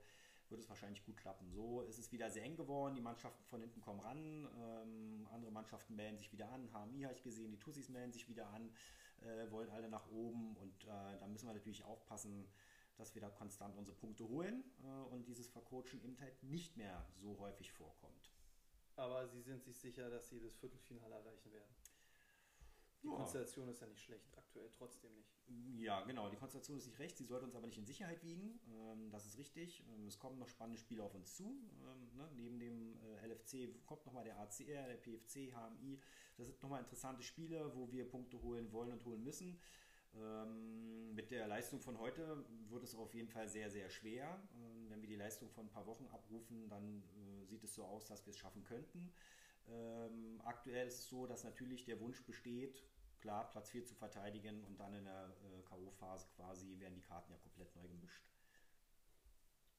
wird 0.49 0.61
es 0.61 0.69
wahrscheinlich 0.69 1.03
gut 1.05 1.17
klappen. 1.17 1.49
So 1.51 1.81
ist 1.81 1.97
es 1.97 2.11
wieder 2.11 2.29
sehr 2.29 2.43
eng 2.43 2.55
geworden. 2.55 2.95
Die 2.95 3.01
Mannschaften 3.01 3.43
von 3.45 3.61
hinten 3.61 3.81
kommen 3.81 3.99
ran. 3.99 4.47
Ähm, 4.61 5.27
andere 5.31 5.51
Mannschaften 5.51 5.95
melden 5.95 6.17
sich 6.17 6.31
wieder 6.31 6.49
an. 6.49 6.69
HMI 6.71 7.03
habe 7.03 7.13
ich 7.13 7.23
gesehen, 7.23 7.51
die 7.51 7.59
Tussis 7.59 7.89
melden 7.89 8.11
sich 8.11 8.27
wieder 8.27 8.47
an, 8.49 8.69
äh, 9.21 9.49
wollen 9.51 9.69
alle 9.69 9.89
nach 9.89 10.07
oben. 10.11 10.55
Und 10.57 10.83
äh, 10.83 11.19
da 11.19 11.27
müssen 11.27 11.47
wir 11.47 11.53
natürlich 11.53 11.83
aufpassen, 11.83 12.47
dass 12.97 13.15
wir 13.15 13.21
da 13.21 13.29
konstant 13.29 13.75
unsere 13.75 13.97
Punkte 13.97 14.27
holen 14.27 14.63
äh, 14.83 15.13
und 15.13 15.27
dieses 15.27 15.47
Vercoachen 15.49 16.01
eben 16.03 16.19
halt 16.19 16.41
nicht 16.43 16.77
mehr 16.77 17.05
so 17.15 17.39
häufig 17.39 17.71
vorkommt. 17.71 18.31
Aber 18.95 19.27
Sie 19.27 19.41
sind 19.41 19.63
sich 19.63 19.77
sicher, 19.79 20.09
dass 20.09 20.29
Sie 20.29 20.39
das 20.39 20.55
Viertelfinale 20.55 21.15
erreichen 21.15 21.51
werden? 21.51 21.75
Die 23.03 23.09
ja. 23.09 23.15
Konstellation 23.15 23.67
ist 23.67 23.81
ja 23.81 23.87
nicht 23.87 24.01
schlecht, 24.01 24.37
aktuell 24.37 24.69
trotzdem 24.71 25.13
nicht. 25.13 25.35
Ja, 25.75 26.01
genau, 26.03 26.29
die 26.29 26.37
Konstellation 26.37 26.77
ist 26.77 26.85
nicht 26.85 26.99
recht, 26.99 27.17
sie 27.17 27.25
sollte 27.25 27.45
uns 27.45 27.55
aber 27.55 27.67
nicht 27.67 27.77
in 27.77 27.85
Sicherheit 27.85 28.23
wiegen, 28.23 28.61
ähm, 28.69 29.11
das 29.11 29.25
ist 29.25 29.37
richtig. 29.37 29.83
Ähm, 29.89 30.07
es 30.07 30.17
kommen 30.17 30.39
noch 30.39 30.47
spannende 30.47 30.79
Spiele 30.79 31.03
auf 31.03 31.13
uns 31.13 31.35
zu. 31.35 31.43
Ähm, 31.43 32.15
ne? 32.15 32.29
Neben 32.35 32.59
dem 32.59 32.97
äh, 33.01 33.27
LFC 33.27 33.85
kommt 33.85 34.05
nochmal 34.05 34.23
der 34.23 34.39
ACR, 34.39 34.87
der 34.87 34.95
PFC, 34.95 35.51
HMI. 35.53 35.99
Das 36.37 36.47
sind 36.47 36.61
nochmal 36.63 36.79
interessante 36.79 37.23
Spiele, 37.23 37.75
wo 37.75 37.91
wir 37.91 38.07
Punkte 38.07 38.41
holen 38.41 38.71
wollen 38.71 38.93
und 38.93 39.03
holen 39.03 39.21
müssen. 39.21 39.59
Ähm, 40.15 41.13
mit 41.15 41.31
der 41.31 41.47
Leistung 41.47 41.79
von 41.79 41.99
heute 41.99 42.45
wird 42.69 42.83
es 42.83 42.95
auf 42.95 43.13
jeden 43.13 43.29
Fall 43.29 43.47
sehr, 43.47 43.69
sehr 43.69 43.89
schwer. 43.89 44.39
Ähm, 44.55 44.89
wenn 44.89 45.01
wir 45.01 45.07
die 45.07 45.15
Leistung 45.15 45.49
von 45.49 45.65
ein 45.65 45.69
paar 45.69 45.85
Wochen 45.85 46.07
abrufen, 46.07 46.69
dann 46.69 47.03
äh, 47.41 47.45
sieht 47.45 47.63
es 47.63 47.73
so 47.73 47.83
aus, 47.85 48.05
dass 48.05 48.25
wir 48.25 48.31
es 48.31 48.37
schaffen 48.37 48.63
könnten. 48.63 49.13
Ähm, 49.67 50.41
aktuell 50.43 50.87
ist 50.87 50.99
es 50.99 51.07
so, 51.07 51.25
dass 51.25 51.43
natürlich 51.43 51.85
der 51.85 51.99
Wunsch 51.99 52.23
besteht, 52.25 52.83
klar 53.21 53.49
Platz 53.49 53.69
4 53.69 53.85
zu 53.85 53.95
verteidigen 53.95 54.63
und 54.65 54.79
dann 54.79 54.93
in 54.93 55.05
der 55.05 55.35
äh, 55.43 55.61
K.O.-Phase 55.63 56.27
quasi 56.35 56.77
werden 56.79 56.95
die 56.95 57.01
Karten 57.01 57.31
ja 57.31 57.37
komplett 57.37 57.73
neu 57.75 57.87
gemischt. 57.87 58.23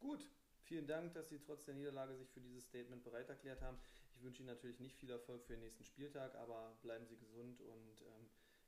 Gut, 0.01 0.31
vielen 0.63 0.87
Dank, 0.87 1.13
dass 1.15 1.29
Sie 1.29 1.39
trotz 1.39 1.65
der 1.67 1.75
Niederlage 1.75 2.15
sich 2.17 2.31
für 2.31 2.41
dieses 2.41 2.65
Statement 2.65 3.05
bereit 3.05 3.29
erklärt 3.29 3.61
haben. 3.61 3.79
Ich 4.13 4.23
wünsche 4.23 4.43
Ihnen 4.43 4.55
natürlich 4.55 4.81
nicht 4.81 4.97
viel 4.97 5.11
Erfolg 5.11 5.45
für 5.45 5.53
den 5.53 5.61
nächsten 5.61 5.85
Spieltag, 5.85 6.35
aber 6.37 6.77
bleiben 6.83 7.07
Sie 7.07 7.17
gesund 7.17 7.61
und 7.61 8.01
ähm, 8.01 8.24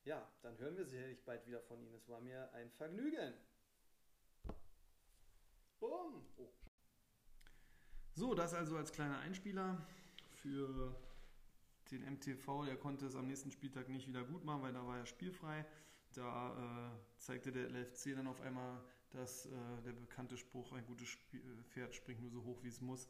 ja, 0.07 0.25
dann 0.41 0.57
hören 0.59 0.77
wir 0.77 0.87
sicherlich 0.87 1.23
bald 1.25 1.45
wieder 1.47 1.61
von 1.61 1.83
Ihnen. 1.83 1.95
Es 1.95 2.09
war 2.09 2.21
mir 2.21 2.51
ein 2.55 2.71
Vergnügen. 2.71 3.35
Boom. 5.81 6.25
Oh. 6.37 6.49
So, 8.15 8.35
das 8.35 8.55
also 8.55 8.77
als 8.77 8.93
kleiner 8.93 9.19
Einspieler 9.19 9.85
für 10.31 10.97
den 11.91 12.05
MTV. 12.05 12.65
Der 12.65 12.77
konnte 12.77 13.07
es 13.07 13.17
am 13.17 13.27
nächsten 13.27 13.51
Spieltag 13.51 13.89
nicht 13.89 14.07
wieder 14.07 14.23
gut 14.23 14.45
machen, 14.45 14.63
weil 14.63 14.73
da 14.73 14.87
war 14.87 14.97
er 14.97 15.07
spielfrei. 15.07 15.67
Da 16.15 16.93
äh, 16.95 17.19
zeigte 17.19 17.51
der 17.51 17.69
LFC 17.69 18.15
dann 18.15 18.29
auf 18.29 18.41
einmal, 18.41 18.81
dass 19.11 19.47
äh, 19.47 19.51
der 19.85 19.93
bekannte 19.93 20.37
Spruch, 20.37 20.73
ein 20.73 20.87
gutes 20.87 21.09
Spiel, 21.09 21.43
Pferd 21.65 21.95
springt 21.95 22.21
nur 22.21 22.31
so 22.31 22.45
hoch, 22.45 22.63
wie 22.63 22.69
es 22.69 22.81
muss, 22.81 23.09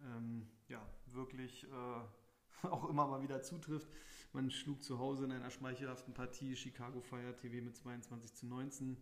ähm, 0.00 0.48
ja, 0.68 0.84
wirklich 1.06 1.64
äh, 1.64 2.66
auch 2.66 2.88
immer 2.88 3.06
mal 3.06 3.22
wieder 3.22 3.42
zutrifft. 3.42 3.88
Man 4.32 4.50
schlug 4.50 4.82
zu 4.82 4.98
Hause 4.98 5.24
in 5.24 5.32
einer 5.32 5.50
schmeichelhaften 5.50 6.12
Partie 6.12 6.54
Chicago 6.54 7.00
Fire 7.00 7.34
TV 7.36 7.64
mit 7.64 7.76
22 7.76 8.34
zu 8.34 8.46
19. 8.46 8.96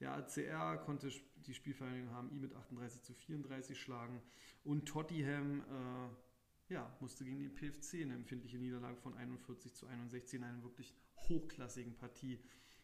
Der 0.00 0.12
ACR 0.12 0.76
konnte 0.78 1.10
die 1.46 1.54
Spielvereinigung 1.54 2.14
HMI 2.14 2.38
mit 2.38 2.54
38 2.54 3.02
zu 3.02 3.14
34 3.14 3.80
schlagen 3.80 4.20
und 4.64 4.86
Tottenham 4.86 5.60
äh, 5.60 6.72
ja, 6.74 6.94
musste 7.00 7.24
gegen 7.24 7.38
die 7.38 7.48
PFC 7.48 8.02
eine 8.02 8.14
empfindliche 8.14 8.58
Niederlage 8.58 8.96
von 8.96 9.14
41 9.14 9.74
zu 9.74 9.86
61 9.86 10.40
in 10.40 10.44
einer 10.44 10.62
wirklich 10.62 10.94
hochklassigen 11.28 11.96
Partie 11.96 12.38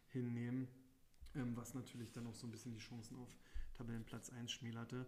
hinnehmen, 0.07 0.67
ähm, 1.35 1.55
was 1.55 1.73
natürlich 1.73 2.11
dann 2.11 2.25
auch 2.27 2.35
so 2.35 2.47
ein 2.47 2.51
bisschen 2.51 2.71
die 2.71 2.79
Chancen 2.79 3.17
auf 3.17 3.37
Tabellenplatz 3.75 4.29
1 4.29 4.51
schmälerte. 4.51 5.05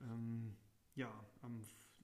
Ähm, 0.00 0.56
ja, 0.94 1.12
am 1.42 1.60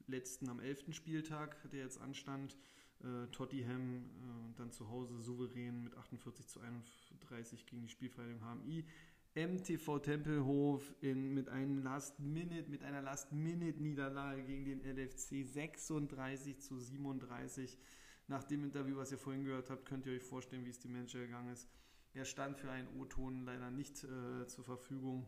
letzten, 0.07 0.49
am 0.49 0.59
11. 0.59 0.93
Spieltag, 0.93 1.69
der 1.71 1.81
jetzt 1.81 1.99
anstand, 1.99 2.57
äh, 3.03 3.27
Tottenham 3.31 3.97
äh, 3.97 4.57
dann 4.57 4.71
zu 4.71 4.89
Hause 4.89 5.19
souverän 5.21 5.83
mit 5.83 5.95
48 5.95 6.47
zu 6.47 6.59
31 6.59 7.65
gegen 7.65 7.81
die 7.81 7.89
Spielvereinigung 7.89 8.41
HMI. 8.41 8.85
MTV 9.33 9.99
Tempelhof 9.99 10.93
in, 10.99 11.33
mit, 11.33 11.47
einem 11.47 11.81
Last 11.83 12.19
-Minute, 12.19 12.67
mit 12.67 12.83
einer 12.83 13.01
Last-Minute-Niederlage 13.01 14.43
gegen 14.43 14.65
den 14.65 14.81
LFC 14.81 15.45
36 15.45 16.59
zu 16.59 16.77
37. 16.77 17.77
Nach 18.27 18.43
dem 18.43 18.63
Interview, 18.63 18.97
was 18.97 19.11
ihr 19.11 19.17
vorhin 19.17 19.45
gehört 19.45 19.69
habt, 19.69 19.85
könnt 19.85 20.05
ihr 20.05 20.13
euch 20.13 20.23
vorstellen, 20.23 20.65
wie 20.65 20.69
es 20.69 20.79
dem 20.79 20.91
Manager 20.91 21.19
gegangen 21.19 21.53
ist. 21.53 21.69
Er 22.13 22.25
stand 22.25 22.57
für 22.57 22.69
einen 22.69 22.89
O-Ton 22.99 23.45
leider 23.45 23.71
nicht 23.71 24.03
äh, 24.03 24.47
zur 24.47 24.65
Verfügung, 24.65 25.25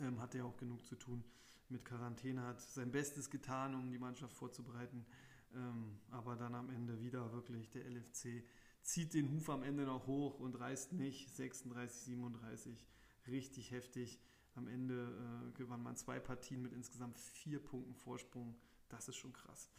ähm, 0.00 0.20
hatte 0.20 0.38
ja 0.38 0.44
auch 0.44 0.58
genug 0.58 0.84
zu 0.84 0.96
tun 0.96 1.24
mit 1.70 1.84
Quarantäne, 1.84 2.42
hat 2.42 2.60
sein 2.60 2.90
Bestes 2.90 3.30
getan, 3.30 3.74
um 3.74 3.90
die 3.90 3.98
Mannschaft 3.98 4.34
vorzubereiten. 4.34 5.06
Ähm, 5.54 5.98
aber 6.10 6.36
dann 6.36 6.54
am 6.54 6.70
Ende 6.70 7.00
wieder 7.00 7.32
wirklich 7.32 7.70
der 7.70 7.84
LFC 7.84 8.44
zieht 8.82 9.14
den 9.14 9.30
Huf 9.32 9.50
am 9.50 9.62
Ende 9.62 9.84
noch 9.84 10.06
hoch 10.06 10.38
und 10.38 10.54
reißt 10.58 10.92
nicht 10.92 11.34
36, 11.34 12.02
37 12.02 12.86
richtig 13.26 13.70
heftig. 13.70 14.20
Am 14.54 14.66
Ende 14.68 14.94
äh, 14.94 15.56
gewann 15.56 15.82
man 15.82 15.96
zwei 15.96 16.18
Partien 16.18 16.62
mit 16.62 16.72
insgesamt 16.72 17.18
vier 17.18 17.62
Punkten 17.62 17.94
Vorsprung. 17.94 18.56
Das 18.88 19.08
ist 19.08 19.16
schon 19.16 19.32
krass. 19.32 19.70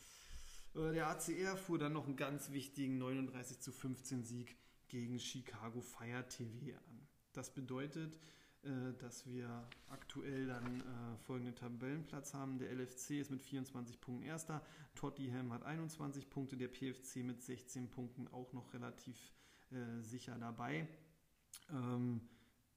Äh, 0.76 0.94
der 0.94 1.08
ACR 1.08 1.58
fuhr 1.58 1.78
dann 1.78 1.94
noch 1.94 2.06
einen 2.06 2.16
ganz 2.16 2.52
wichtigen 2.52 2.98
39 2.98 3.60
zu 3.60 3.72
15 3.72 4.24
Sieg 4.24 4.56
gegen 4.88 5.20
Chicago 5.20 5.82
Fire 5.82 6.28
TV 6.28 6.78
an. 6.78 7.08
Das 7.34 7.54
bedeutet, 7.54 8.18
dass 9.00 9.26
wir 9.28 9.68
aktuell 9.90 10.46
dann 10.46 10.82
äh, 10.82 11.18
folgenden 11.26 11.56
Tabellenplatz 11.56 12.34
haben. 12.34 12.60
Der 12.60 12.72
LFC 12.72 13.12
ist 13.12 13.32
mit 13.32 13.42
24 13.42 14.00
Punkten 14.00 14.24
erster, 14.24 14.62
Tottenham 14.94 15.52
hat 15.52 15.64
21 15.64 16.30
Punkte, 16.30 16.58
der 16.58 16.68
PFC 16.68 17.18
mit 17.18 17.42
16 17.42 17.90
Punkten 17.90 18.28
auch 18.28 18.54
noch 18.54 18.74
relativ 18.74 19.18
äh, 19.72 20.02
sicher 20.02 20.38
dabei. 20.38 20.88
Ähm, 21.72 22.22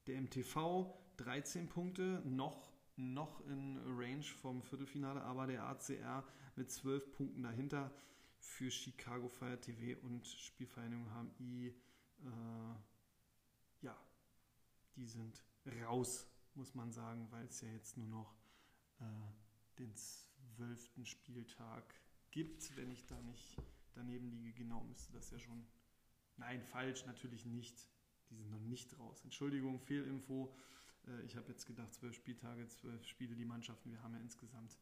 der 0.07 0.21
MTV 0.21 0.87
13 1.19 1.69
Punkte, 1.69 2.23
noch, 2.25 2.73
noch 2.97 3.47
in 3.47 3.79
Range 3.87 4.25
vom 4.25 4.62
Viertelfinale, 4.62 5.23
aber 5.23 5.47
der 5.47 5.64
ACR 5.64 6.25
mit 6.57 6.71
12 6.71 7.12
Punkten 7.12 7.43
dahinter 7.43 7.91
für 8.38 8.71
Chicago 8.71 9.29
Fire 9.29 9.61
TV 9.61 10.00
und 10.03 10.26
Spielvereinigung 10.26 11.09
HMI. 11.11 11.69
Äh, 11.69 11.75
ja, 13.83 13.97
die 14.97 15.07
sind 15.07 15.43
raus, 15.83 16.28
muss 16.54 16.75
man 16.75 16.92
sagen, 16.92 17.26
weil 17.30 17.47
es 17.47 17.61
ja 17.61 17.68
jetzt 17.71 17.97
nur 17.97 18.09
noch 18.09 18.35
äh, 19.00 19.04
den 19.78 19.94
zwölften 19.94 21.06
Spieltag 21.06 21.94
gibt. 22.30 22.76
Wenn 22.76 22.90
ich 22.90 23.06
da 23.06 23.21
nicht 23.23 23.56
daneben 23.94 24.30
liege, 24.30 24.52
genau 24.52 24.85
müsste 24.85 25.12
das 25.12 25.30
ja 25.30 25.38
schon. 25.38 25.66
Nein, 26.37 26.62
falsch, 26.62 27.06
natürlich 27.06 27.47
nicht 27.47 27.88
die 28.30 28.37
sind 28.37 28.50
noch 28.50 28.61
nicht 28.61 28.99
raus. 28.99 29.23
Entschuldigung, 29.25 29.78
Fehlinfo. 29.80 30.54
Äh, 31.06 31.23
ich 31.23 31.37
habe 31.37 31.49
jetzt 31.49 31.66
gedacht, 31.66 31.92
zwölf 31.94 32.14
Spieltage, 32.14 32.66
zwölf 32.68 33.04
Spiele 33.06 33.35
die 33.35 33.44
Mannschaften. 33.44 33.90
Wir 33.90 34.02
haben 34.02 34.14
ja 34.14 34.21
insgesamt, 34.21 34.78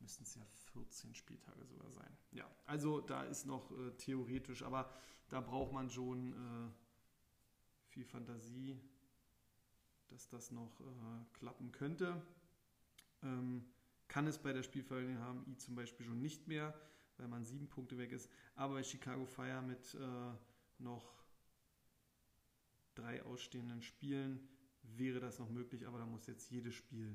müssten 0.00 0.24
es 0.24 0.34
ja 0.34 0.44
14 0.72 1.14
Spieltage 1.14 1.64
sogar 1.64 1.90
sein. 1.90 2.16
Ja, 2.32 2.50
also 2.64 3.00
da 3.00 3.24
ist 3.24 3.46
noch 3.46 3.70
äh, 3.72 3.90
theoretisch, 3.96 4.62
aber 4.62 4.90
da 5.28 5.40
braucht 5.40 5.72
man 5.72 5.90
schon 5.90 6.32
äh, 6.32 6.70
viel 7.88 8.04
Fantasie, 8.04 8.80
dass 10.16 10.28
das 10.30 10.50
noch 10.50 10.80
äh, 10.80 10.84
klappen 11.34 11.72
könnte. 11.72 12.22
Ähm, 13.22 13.66
kann 14.08 14.26
es 14.26 14.38
bei 14.38 14.54
der 14.54 14.62
Spielvereinigung 14.62 15.22
HMI 15.22 15.58
zum 15.58 15.74
Beispiel 15.74 16.06
schon 16.06 16.22
nicht 16.22 16.48
mehr, 16.48 16.72
weil 17.18 17.28
man 17.28 17.44
sieben 17.44 17.68
Punkte 17.68 17.98
weg 17.98 18.12
ist. 18.12 18.30
Aber 18.54 18.74
bei 18.74 18.82
Chicago 18.82 19.26
Fire 19.26 19.60
mit 19.60 19.94
äh, 19.94 20.78
noch 20.78 21.22
drei 22.94 23.22
ausstehenden 23.24 23.82
Spielen 23.82 24.48
wäre 24.84 25.20
das 25.20 25.38
noch 25.38 25.50
möglich, 25.50 25.86
aber 25.86 25.98
da 25.98 26.06
muss 26.06 26.26
jetzt 26.26 26.50
jedes 26.50 26.74
Spiel 26.74 27.14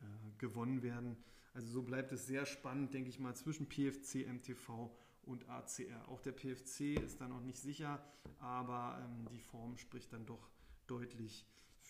äh, 0.00 0.04
gewonnen 0.38 0.84
werden. 0.84 1.16
Also 1.54 1.66
so 1.72 1.82
bleibt 1.82 2.12
es 2.12 2.28
sehr 2.28 2.46
spannend, 2.46 2.94
denke 2.94 3.08
ich 3.08 3.18
mal, 3.18 3.34
zwischen 3.34 3.68
PFC, 3.68 4.28
MTV 4.28 4.96
und 5.22 5.48
ACR. 5.48 6.08
Auch 6.08 6.20
der 6.20 6.32
PFC 6.32 7.02
ist 7.02 7.20
da 7.20 7.26
noch 7.26 7.40
nicht 7.40 7.58
sicher, 7.58 8.00
aber 8.38 9.04
ähm, 9.04 9.26
die 9.28 9.40
Form 9.40 9.76
spricht 9.76 10.12
dann 10.12 10.24
doch 10.24 10.48
deutlich 10.86 11.44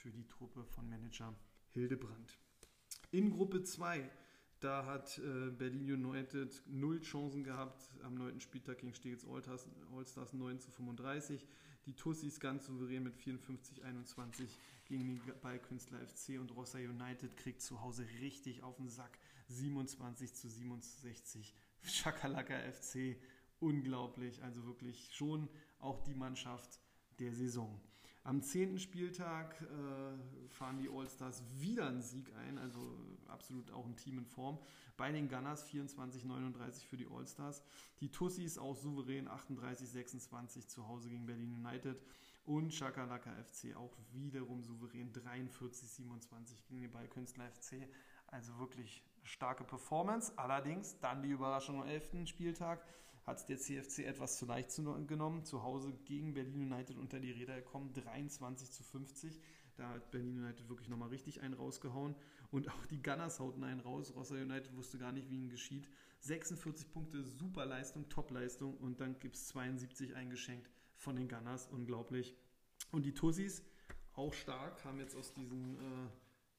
für 0.09 0.17
die 0.17 0.27
Truppe 0.27 0.65
von 0.65 0.89
Manager 0.89 1.35
Hildebrand. 1.73 2.39
In 3.11 3.31
Gruppe 3.31 3.63
2, 3.63 4.11
da 4.59 4.87
hat 4.87 5.19
äh, 5.19 5.51
Berlin 5.51 5.93
United 5.93 6.63
null 6.67 7.01
Chancen 7.03 7.45
gehabt 7.45 7.91
am 8.03 8.15
neunten 8.15 8.41
Spieltag 8.41 8.79
gegen 8.79 8.95
Stegels 8.95 9.27
Allstars 9.27 10.33
9 10.33 10.61
zu 10.61 10.71
35. 10.71 11.47
Die 11.85 11.95
Tussis 11.95 12.41
ganz 12.41 12.67
souverän 12.67 13.03
mit 13.03 13.17
54-21 13.17 14.49
gegen 14.87 15.07
den 15.07 15.41
Ballkünstler 15.43 15.99
FC 16.07 16.41
und 16.41 16.57
Rossa 16.57 16.79
United 16.79 17.37
kriegt 17.37 17.61
zu 17.61 17.83
Hause 17.83 18.07
richtig 18.21 18.63
auf 18.63 18.77
den 18.77 18.89
Sack. 18.89 19.19
27 19.49 20.33
zu 20.35 20.49
67. 20.49 21.55
Schakalaka 21.83 22.59
FC, 22.73 23.17
unglaublich. 23.61 24.43
Also 24.43 24.65
wirklich 24.65 25.11
schon 25.13 25.51
auch 25.79 26.01
die 26.01 26.15
Mannschaft 26.15 26.81
der 27.19 27.35
Saison. 27.35 27.79
Am 28.25 28.43
zehnten 28.43 28.79
Spieltag 28.79 29.61
äh, 29.63 30.49
fahren 30.49 30.79
die 30.79 30.89
All-Stars 30.89 31.43
wieder 31.57 31.87
einen 31.89 32.03
Sieg 32.03 32.31
ein, 32.37 32.59
also 32.59 32.79
absolut 33.29 33.71
auch 33.73 33.87
ein 33.87 33.97
Team 33.97 34.19
in 34.19 34.27
Form. 34.27 34.59
Bei 34.97 35.13
den 35.13 35.29
Gunners 35.29 35.67
24-39 35.71 36.85
für 36.85 36.97
die 36.97 37.07
All-Stars. 37.07 37.63
Die 38.01 38.11
Tussis 38.11 38.59
auch 38.59 38.77
souverän 38.77 39.29
38-26 39.29 40.67
zu 40.67 40.87
Hause 40.89 41.09
gegen 41.09 41.27
Berlin 41.27 41.55
United. 41.65 42.03
Und 42.45 42.73
Chakalaka 42.73 43.31
FC 43.31 43.77
auch 43.77 43.95
wiederum 44.13 44.63
souverän 44.63 45.13
43-27 45.13 46.65
gegen 46.67 46.81
den 46.81 46.91
Ballkünstler 46.91 47.45
FC. 47.51 47.89
Also 48.27 48.59
wirklich 48.59 49.05
starke 49.23 49.65
Performance. 49.65 50.33
Allerdings 50.37 50.99
dann 51.01 51.23
die 51.23 51.31
Überraschung 51.31 51.83
am 51.83 51.89
11. 51.89 52.27
Spieltag 52.27 52.83
hat 53.29 53.47
der 53.51 53.59
CFC 53.59 54.07
etwas 54.07 54.39
zu 54.39 54.47
leicht 54.47 54.75
genommen. 54.75 55.45
Zu 55.45 55.63
Hause 55.63 55.93
gegen 56.07 56.33
Berlin 56.33 56.73
United 56.73 56.97
unter 56.97 57.21
die 57.21 57.31
Räder 57.31 57.57
gekommen, 57.57 57.93
23 57.93 58.71
zu 58.71 58.83
50. 58.83 59.39
Da 59.77 59.91
hat 59.91 60.11
Berlin 60.11 60.43
United 60.43 60.69
wirklich 60.71 60.89
nochmal 60.89 61.11
richtig 61.11 61.43
einen 61.43 61.53
rausgehauen. 61.53 62.17
Und 62.51 62.71
auch 62.71 62.87
die 62.87 63.03
Gunners 63.03 63.39
hauten 63.39 63.65
einen 63.65 63.81
raus. 63.81 64.15
Rossa 64.17 64.35
United 64.35 64.75
wusste 64.75 64.99
gar 64.99 65.13
nicht, 65.13 65.29
wie 65.29 65.37
ihnen 65.37 65.51
geschieht. 65.51 65.91
46 66.21 66.91
Punkte, 66.91 67.23
super 67.23 67.67
Leistung, 67.67 68.09
Top-Leistung. 68.09 68.79
Und 68.79 68.99
dann 69.01 69.19
gibt 69.19 69.37
es 69.37 69.49
72 69.49 70.17
eingeschenkt 70.17 70.71
von 70.97 71.15
den 71.15 71.29
Gunners. 71.29 71.67
Unglaublich. 71.67 72.35
Und 72.93 73.05
die 73.05 73.13
Tussis, 73.13 73.63
auch 74.15 74.33
stark, 74.33 74.83
haben 74.87 75.01
jetzt 75.01 75.15
aus 75.15 75.35
diesen 75.35 75.77
äh, 75.77 76.09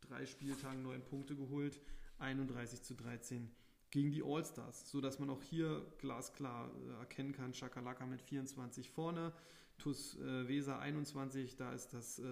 drei 0.01 0.27
Spieltagen 0.27 0.84
neun 0.84 1.03
Punkte 1.03 1.36
geholt. 1.36 1.82
31 2.19 2.84
zu 2.84 2.93
13 2.93 3.49
gegen 3.91 4.12
die 4.12 4.23
All-Stars, 4.23 4.89
sodass 4.89 5.19
man 5.19 5.30
auch 5.30 5.41
hier 5.41 5.86
glasklar 5.97 6.69
äh, 6.69 6.99
erkennen 6.99 7.34
kann, 7.34 7.54
Chakalaka 7.54 8.06
mit 8.06 8.21
24 8.21 8.89
vorne, 8.89 9.34
TUS 9.78 10.17
äh, 10.19 10.47
Weser 10.47 10.80
21, 10.80 11.56
da 11.56 11.71
ist 11.71 11.93
das 11.93 12.19
äh, 12.19 12.23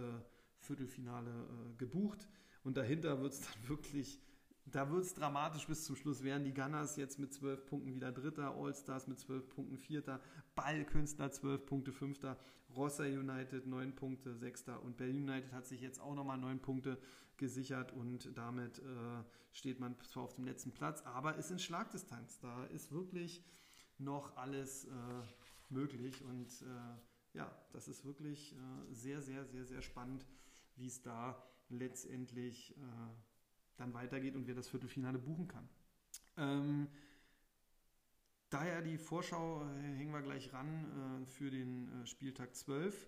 Viertelfinale 0.60 1.32
gebucht 1.78 2.28
und 2.64 2.78
dahinter 2.78 3.22
wird 3.22 3.34
es 3.34 3.42
dann 3.42 3.56
wirklich, 3.70 4.20
da 4.66 4.92
wird 4.92 5.04
es 5.06 5.14
dramatisch 5.14 5.68
bis 5.68 5.86
zum 5.86 5.96
Schluss 5.96 6.24
werden. 6.24 6.44
Die 6.44 6.54
Gunners 6.54 6.98
jetzt 6.98 7.20
mit 7.20 7.34
12 7.34 7.66
Punkten 7.66 7.94
wieder 7.94 8.12
Dritter, 8.12 8.56
All-Stars 8.56 9.08
mit 9.08 9.20
12 9.20 9.48
Punkten 9.50 9.78
Vierter, 9.78 10.20
Ballkünstler 10.58 11.32
12 11.32 11.66
Punkte 11.66 11.94
Fünfter, 11.94 12.38
Rossa 12.76 13.04
United 13.04 13.68
9 13.68 13.96
Punkte 13.96 14.36
Sechster 14.36 14.84
und 14.84 14.98
Berlin 14.98 15.30
United 15.30 15.54
hat 15.54 15.68
sich 15.68 15.80
jetzt 15.82 16.02
auch 16.02 16.16
nochmal 16.16 16.38
9 16.38 16.60
Punkte 16.60 16.98
gesichert 17.38 17.94
und 17.94 18.36
damit 18.36 18.80
äh, 18.80 18.84
steht 19.52 19.80
man 19.80 19.96
zwar 20.02 20.24
auf 20.24 20.34
dem 20.34 20.46
letzten 20.46 20.72
Platz, 20.72 21.04
aber 21.04 21.36
ist 21.36 21.52
in 21.52 21.60
Schlagdistanz. 21.60 22.40
Da 22.40 22.66
ist 22.66 22.92
wirklich 22.92 23.46
noch 24.00 24.36
alles 24.36 24.86
äh, 24.86 24.90
möglich 25.70 26.24
und 26.24 26.50
äh, 26.64 27.38
ja, 27.38 27.56
das 27.72 27.88
ist 27.88 28.04
wirklich 28.04 28.54
äh, 28.54 28.94
sehr, 28.94 29.22
sehr, 29.22 29.46
sehr, 29.46 29.66
sehr 29.66 29.84
spannend, 29.84 30.26
wie 30.76 30.88
es 30.88 31.04
da 31.04 31.42
letztendlich 31.70 32.76
äh, 32.78 32.82
dann 33.78 33.94
weitergeht 33.94 34.36
und 34.36 34.48
wer 34.48 34.56
das 34.56 34.68
Viertelfinale 34.68 35.20
buchen 35.20 35.48
kann. 35.48 35.70
Ähm, 36.36 36.88
daher 38.50 38.82
die 38.82 38.98
Vorschau 38.98 39.64
äh, 39.64 39.98
hängen 39.98 40.12
wir 40.12 40.22
gleich 40.22 40.52
ran 40.54 41.26
für 41.28 41.50
den 41.50 41.90
Spieltag 42.06 42.56
12 42.56 43.08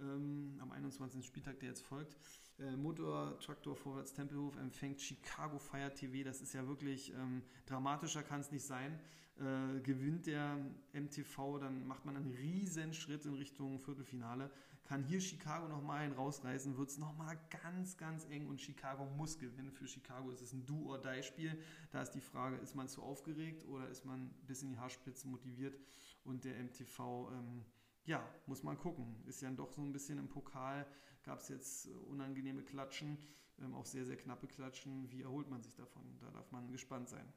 ähm, 0.00 0.58
am 0.60 0.72
21. 0.72 1.24
Spieltag, 1.24 1.60
der 1.60 1.70
jetzt 1.70 1.82
folgt. 1.82 2.16
Äh, 2.58 2.76
Motor 2.76 3.38
Traktor 3.40 3.76
Vorwärts 3.76 4.12
Tempelhof 4.12 4.56
empfängt 4.56 5.00
Chicago 5.00 5.58
Fire 5.58 5.92
TV. 5.92 6.24
Das 6.24 6.40
ist 6.40 6.52
ja 6.52 6.66
wirklich 6.66 7.12
ähm, 7.14 7.42
dramatischer 7.66 8.22
kann 8.22 8.40
es 8.40 8.50
nicht 8.50 8.64
sein. 8.64 8.98
Äh, 9.38 9.80
gewinnt 9.80 10.26
der 10.26 10.58
MTV, 10.92 11.58
dann 11.58 11.86
macht 11.86 12.04
man 12.04 12.16
einen 12.16 12.30
riesen 12.30 12.92
Schritt 12.92 13.24
in 13.24 13.34
Richtung 13.34 13.78
Viertelfinale. 13.78 14.50
Kann 14.90 15.04
hier 15.04 15.20
Chicago 15.20 15.68
nochmal 15.68 16.00
einen 16.00 16.14
rausreißen, 16.14 16.76
wird 16.76 16.88
es 16.88 16.98
nochmal 16.98 17.38
ganz, 17.62 17.96
ganz 17.96 18.26
eng 18.28 18.48
und 18.48 18.60
Chicago 18.60 19.04
muss 19.04 19.38
gewinnen. 19.38 19.70
Für 19.70 19.86
Chicago 19.86 20.32
ist 20.32 20.40
es 20.40 20.52
ein 20.52 20.66
Do-or-Die-Spiel. 20.66 21.62
Da 21.92 22.02
ist 22.02 22.10
die 22.10 22.20
Frage, 22.20 22.56
ist 22.56 22.74
man 22.74 22.88
zu 22.88 23.00
aufgeregt 23.00 23.64
oder 23.68 23.88
ist 23.88 24.04
man 24.04 24.30
bisschen 24.48 24.70
in 24.70 24.74
die 24.74 24.80
Haarspitze 24.80 25.28
motiviert? 25.28 25.78
Und 26.24 26.44
der 26.44 26.58
MTV, 26.58 27.30
ähm, 27.30 27.64
ja, 28.04 28.28
muss 28.46 28.64
man 28.64 28.76
gucken. 28.78 29.14
Ist 29.26 29.42
ja 29.42 29.50
doch 29.52 29.70
so 29.70 29.80
ein 29.80 29.92
bisschen 29.92 30.18
im 30.18 30.28
Pokal, 30.28 30.84
gab 31.22 31.38
es 31.38 31.50
jetzt 31.50 31.86
äh, 31.86 31.90
unangenehme 32.08 32.64
Klatschen, 32.64 33.16
ähm, 33.60 33.74
auch 33.74 33.86
sehr, 33.86 34.04
sehr 34.04 34.16
knappe 34.16 34.48
Klatschen. 34.48 35.08
Wie 35.12 35.22
erholt 35.22 35.48
man 35.48 35.62
sich 35.62 35.76
davon? 35.76 36.02
Da 36.18 36.32
darf 36.32 36.50
man 36.50 36.68
gespannt 36.72 37.08
sein. 37.08 37.32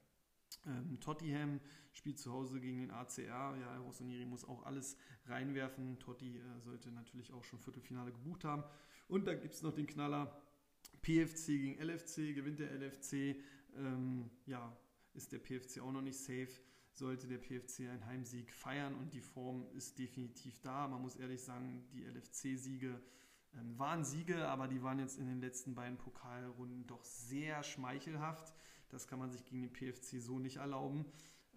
Ähm, 0.66 1.00
Tottenham 1.00 1.60
spielt 1.94 2.20
zu 2.20 2.32
Hause 2.32 2.60
gegen 2.60 2.80
den 2.80 2.92
ACR. 2.92 3.56
Ja, 3.60 3.78
Rossoneri 3.78 4.26
muss 4.26 4.46
auch 4.46 4.66
alles 4.66 4.98
reinwerfen. 5.26 6.00
Totti 6.00 6.38
äh, 6.38 6.60
sollte 6.60 6.92
natürlich 6.92 7.32
auch 7.32 7.44
schon 7.44 7.60
Viertelfinale 7.60 8.12
gebucht 8.12 8.44
haben. 8.44 8.64
Und 9.08 9.26
dann 9.28 9.40
gibt 9.42 9.54
es 9.54 9.62
noch 9.62 9.74
den 9.74 9.88
Knaller 9.88 10.42
PFC 11.02 11.48
gegen 11.48 11.80
LFC. 11.80 12.34
Gewinnt 12.34 12.60
der 12.60 12.72
LFC, 12.72 13.38
ähm, 13.76 14.30
ja, 14.46 14.76
ist 15.14 15.32
der 15.32 15.40
PFC 15.40 15.80
auch 15.82 15.92
noch 15.92 16.02
nicht 16.02 16.18
safe. 16.18 16.50
Sollte 16.92 17.28
der 17.28 17.40
PFC 17.40 17.90
einen 17.90 18.06
Heimsieg 18.06 18.54
feiern 18.54 18.94
und 18.96 19.14
die 19.14 19.22
Form 19.22 19.66
ist 19.74 19.98
definitiv 19.98 20.60
da. 20.62 20.88
Man 20.88 21.02
muss 21.02 21.16
ehrlich 21.16 21.42
sagen, 21.42 21.88
die 21.92 22.04
LFC-Siege 22.04 23.02
ähm, 23.56 23.80
waren 23.80 24.04
Siege, 24.04 24.48
aber 24.48 24.68
die 24.68 24.82
waren 24.84 25.00
jetzt 25.00 25.18
in 25.18 25.28
den 25.28 25.42
letzten 25.42 25.76
beiden 25.76 25.98
Pokalrunden 25.98 26.86
doch 26.88 27.04
sehr 27.04 27.64
schmeichelhaft. 27.64 28.54
Das 28.94 29.08
kann 29.08 29.20
man 29.20 29.32
sich 29.32 29.44
gegen 29.46 29.62
den 29.62 29.74
PFC 29.74 30.22
so 30.22 30.40
nicht 30.40 30.58
erlauben. 30.58 31.06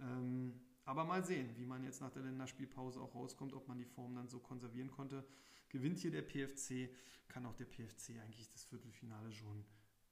Ähm, 0.01 0.61
aber 0.85 1.05
mal 1.05 1.25
sehen, 1.25 1.51
wie 1.57 1.67
man 1.67 1.83
jetzt 1.85 2.01
nach 2.01 2.11
der 2.11 2.23
Länderspielpause 2.23 3.01
auch 3.01 3.15
rauskommt, 3.15 3.53
ob 3.55 3.67
man 3.69 3.79
die 3.79 3.85
Form 3.85 4.15
dann 4.15 4.29
so 4.29 4.39
konservieren 4.39 4.91
konnte. 4.91 5.25
Gewinnt 5.69 5.99
hier 5.99 6.13
der 6.13 6.23
PFC, 6.23 6.91
kann 7.29 7.45
auch 7.45 7.55
der 7.55 7.65
PFC 7.65 8.21
eigentlich 8.23 8.49
das 8.51 8.65
Viertelfinale 8.65 9.33
schon 9.33 9.65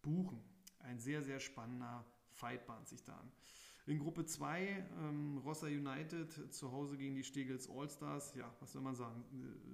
buchen. 0.02 0.42
Ein 0.80 0.98
sehr, 0.98 1.22
sehr 1.22 1.40
spannender 1.40 2.04
Fight 2.30 2.66
bahnt 2.66 2.88
sich 2.88 3.02
da 3.04 3.16
an. 3.16 3.32
In 3.86 3.98
Gruppe 3.98 4.24
2 4.24 4.86
ähm, 4.98 5.38
Rossa 5.38 5.66
United 5.66 6.52
zu 6.52 6.72
Hause 6.72 6.96
gegen 6.96 7.14
die 7.14 7.22
Stegels 7.22 7.68
Allstars. 7.70 8.34
Ja, 8.34 8.52
was 8.60 8.72
soll 8.72 8.82
man 8.82 8.94
sagen? 8.94 9.24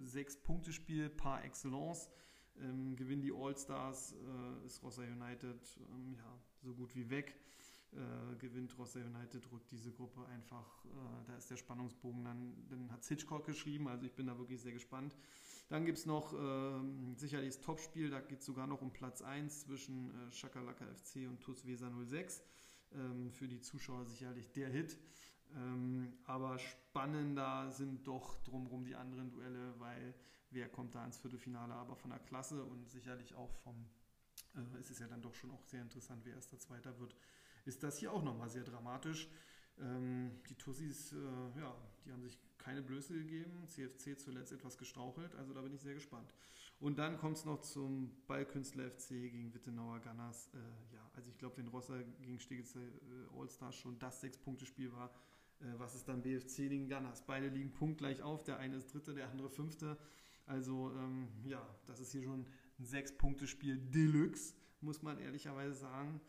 Sechs-Punkte-Spiel 0.05 1.09
par 1.11 1.45
excellence. 1.45 2.11
Ähm, 2.61 2.97
gewinnen 2.97 3.23
die 3.23 3.33
Allstars, 3.33 4.13
äh, 4.13 4.67
ist 4.67 4.83
Rossa 4.83 5.03
United 5.03 5.81
ähm, 5.93 6.15
ja, 6.17 6.39
so 6.63 6.75
gut 6.75 6.95
wie 6.95 7.09
weg. 7.11 7.35
Äh, 7.93 8.37
gewinnt 8.37 8.79
Rossa 8.79 9.01
United, 9.01 9.51
rückt 9.51 9.69
diese 9.73 9.91
Gruppe 9.91 10.25
einfach, 10.27 10.85
äh, 10.85 11.27
da 11.27 11.37
ist 11.37 11.51
der 11.51 11.57
Spannungsbogen 11.57 12.23
dann, 12.23 12.55
dann 12.69 12.93
hat 12.93 13.05
Hitchcock 13.05 13.45
geschrieben, 13.47 13.89
also 13.89 14.07
ich 14.07 14.15
bin 14.15 14.29
da 14.29 14.39
wirklich 14.39 14.61
sehr 14.61 14.71
gespannt. 14.71 15.17
Dann 15.69 15.85
gibt 15.85 15.99
es 15.99 16.07
noch 16.07 16.33
äh, 16.33 16.81
sicherlich 17.17 17.57
das 17.57 17.61
Topspiel, 17.61 18.09
da 18.11 18.21
geht 18.21 18.41
es 18.41 18.47
sogar 18.47 18.69
noch 18.69 18.81
um 18.81 18.93
Platz 18.93 19.23
1 19.23 19.63
zwischen 19.63 20.11
äh, 20.11 20.31
Shakalaka 20.31 20.85
FC 20.87 21.29
und 21.29 21.41
TuS 21.41 21.67
Weser 21.67 21.91
06. 21.91 22.45
Ähm, 22.93 23.31
für 23.33 23.49
die 23.49 23.61
Zuschauer 23.61 24.05
sicherlich 24.05 24.53
der 24.53 24.69
Hit. 24.69 24.99
Ähm, 25.57 26.13
aber 26.25 26.59
spannender 26.59 27.71
sind 27.71 28.07
doch 28.07 28.39
drumherum 28.39 28.85
die 28.85 28.95
anderen 28.95 29.31
Duelle, 29.31 29.75
weil 29.79 30.15
wer 30.51 30.69
kommt 30.69 30.95
da 30.95 31.05
ins 31.05 31.19
Viertelfinale, 31.19 31.75
aber 31.75 31.97
von 31.97 32.11
der 32.11 32.21
Klasse 32.21 32.65
und 32.65 32.89
sicherlich 32.89 33.35
auch 33.35 33.53
vom 33.65 33.89
äh, 34.57 34.79
es 34.79 34.91
ist 34.91 35.01
ja 35.01 35.07
dann 35.07 35.23
doch 35.23 35.35
schon 35.35 35.51
auch 35.51 35.65
sehr 35.65 35.83
interessant, 35.83 36.25
wer 36.25 36.35
erster, 36.35 36.59
zweiter 36.59 36.99
wird, 36.99 37.15
ist 37.65 37.83
das 37.83 37.99
hier 37.99 38.13
auch 38.13 38.23
nochmal 38.23 38.49
sehr 38.49 38.65
dramatisch. 38.65 39.29
Ähm, 39.79 40.31
die 40.49 40.55
Tussis, 40.55 41.13
äh, 41.13 41.17
ja, 41.61 41.75
die 42.05 42.13
haben 42.13 42.23
sich 42.23 42.39
keine 42.59 42.83
Blöße 42.83 43.15
gegeben. 43.15 43.67
CFC 43.67 44.19
zuletzt 44.19 44.53
etwas 44.53 44.77
gestrauchelt, 44.79 45.35
also 45.37 45.53
da 45.55 45.63
bin 45.63 45.73
ich 45.73 45.81
sehr 45.81 45.95
gespannt. 45.95 46.33
Und 46.81 46.99
dann 46.99 47.19
kommt 47.19 47.37
es 47.37 47.45
noch 47.45 47.61
zum 47.61 48.11
Ballkünstler 48.27 48.91
FC 48.91 49.09
gegen 49.09 49.53
Wittenauer 49.53 50.01
Gunners. 50.01 50.51
Äh, 50.55 50.95
ja, 50.95 51.11
also 51.15 51.29
ich 51.29 51.39
glaube, 51.39 51.59
wenn 51.59 51.69
Rosser 51.69 52.03
gegen 52.23 52.39
Stegitzer 52.41 52.81
äh, 52.81 53.39
Allstars 53.39 53.77
schon 53.77 53.99
das 53.99 54.21
Sechs-Punkte-Spiel 54.23 54.93
war, 54.93 55.11
äh, 55.61 55.65
was 55.77 55.95
ist 55.95 56.09
dann 56.09 56.23
BFC 56.23 56.69
gegen 56.69 56.89
Gunners? 56.89 57.23
Beide 57.27 57.49
liegen 57.49 57.73
punktgleich 57.73 58.23
auf, 58.23 58.45
der 58.45 58.59
eine 58.59 58.77
ist 58.77 58.93
Dritte, 58.93 59.13
der 59.13 59.29
andere 59.29 59.51
Fünfte. 59.51 59.99
Also 60.47 60.91
ähm, 60.93 61.29
ja, 61.45 61.65
das 61.87 62.01
ist 62.01 62.13
hier 62.13 62.23
schon 62.23 62.47
ein 62.81 62.87
Sechs-Punkte-Spiel 62.87 63.79
Deluxe, 63.79 64.55
muss 64.81 65.03
man 65.03 65.19
ehrlicherweise 65.19 65.75
sagen. 65.75 66.21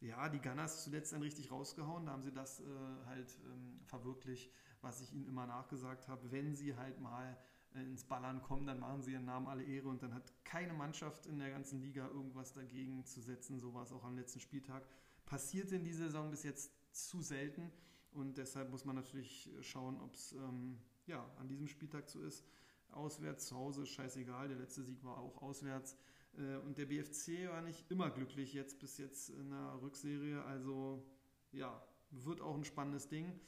Ja, 0.00 0.28
die 0.28 0.40
Gunners 0.40 0.82
zuletzt 0.82 1.12
dann 1.12 1.22
richtig 1.22 1.52
rausgehauen, 1.52 2.06
da 2.06 2.12
haben 2.12 2.22
sie 2.22 2.32
das 2.32 2.60
äh, 2.60 2.64
halt 3.06 3.38
ähm, 3.46 3.80
verwirklicht, 3.86 4.50
was 4.80 5.00
ich 5.00 5.12
ihnen 5.12 5.26
immer 5.26 5.46
nachgesagt 5.46 6.08
habe. 6.08 6.32
Wenn 6.32 6.56
sie 6.56 6.76
halt 6.76 7.00
mal 7.00 7.38
äh, 7.76 7.84
ins 7.84 8.02
Ballern 8.02 8.42
kommen, 8.42 8.66
dann 8.66 8.80
machen 8.80 9.00
sie 9.02 9.12
ihren 9.12 9.26
Namen 9.26 9.46
alle 9.46 9.62
Ehre 9.62 9.88
und 9.88 10.02
dann 10.02 10.12
hat 10.12 10.32
keine 10.44 10.72
Mannschaft 10.72 11.26
in 11.26 11.38
der 11.38 11.50
ganzen 11.50 11.80
Liga 11.80 12.08
irgendwas 12.08 12.52
dagegen 12.52 13.04
zu 13.04 13.20
setzen. 13.20 13.60
So 13.60 13.74
war 13.74 13.84
es 13.84 13.92
auch 13.92 14.02
am 14.02 14.16
letzten 14.16 14.40
Spieltag. 14.40 14.84
Passierte 15.24 15.76
in 15.76 15.84
dieser 15.84 16.06
Saison 16.06 16.32
bis 16.32 16.42
jetzt 16.42 16.72
zu 16.90 17.22
selten 17.22 17.70
und 18.10 18.38
deshalb 18.38 18.70
muss 18.70 18.84
man 18.84 18.96
natürlich 18.96 19.48
schauen, 19.60 20.00
ob 20.00 20.14
es 20.14 20.32
ähm, 20.32 20.78
ja, 21.06 21.24
an 21.38 21.46
diesem 21.46 21.68
Spieltag 21.68 22.08
so 22.08 22.20
ist. 22.20 22.44
Auswärts, 22.92 23.46
zu 23.46 23.56
Hause, 23.56 23.86
scheißegal. 23.86 24.48
Der 24.48 24.58
letzte 24.58 24.82
Sieg 24.82 25.02
war 25.04 25.18
auch 25.18 25.42
auswärts. 25.42 25.96
Äh, 26.36 26.56
und 26.58 26.78
der 26.78 26.86
BFC 26.86 27.48
war 27.48 27.62
nicht 27.62 27.90
immer 27.90 28.10
glücklich 28.10 28.52
jetzt 28.52 28.78
bis 28.78 28.98
jetzt 28.98 29.30
in 29.30 29.50
der 29.50 29.78
Rückserie. 29.82 30.42
Also 30.44 31.04
ja, 31.52 31.82
wird 32.10 32.40
auch 32.40 32.54
ein 32.54 32.64
spannendes 32.64 33.08
Ding. 33.08 33.38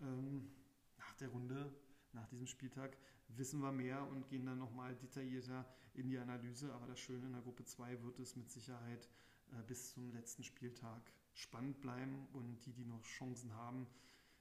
Ähm, 0.00 0.50
nach 0.98 1.14
der 1.14 1.28
Runde, 1.28 1.72
nach 2.12 2.26
diesem 2.28 2.46
Spieltag, 2.46 2.96
wissen 3.28 3.60
wir 3.60 3.72
mehr 3.72 4.06
und 4.08 4.28
gehen 4.28 4.46
dann 4.46 4.58
nochmal 4.58 4.94
detaillierter 4.96 5.66
in 5.94 6.08
die 6.08 6.18
Analyse. 6.18 6.72
Aber 6.72 6.86
das 6.86 6.98
Schöne 6.98 7.26
in 7.26 7.32
der 7.32 7.42
Gruppe 7.42 7.64
2 7.64 8.02
wird 8.02 8.18
es 8.18 8.36
mit 8.36 8.50
Sicherheit 8.50 9.08
äh, 9.52 9.62
bis 9.66 9.92
zum 9.92 10.12
letzten 10.12 10.42
Spieltag 10.42 11.12
spannend 11.32 11.80
bleiben. 11.80 12.26
Und 12.32 12.64
die, 12.66 12.72
die 12.72 12.84
noch 12.84 13.02
Chancen 13.02 13.54
haben, 13.54 13.86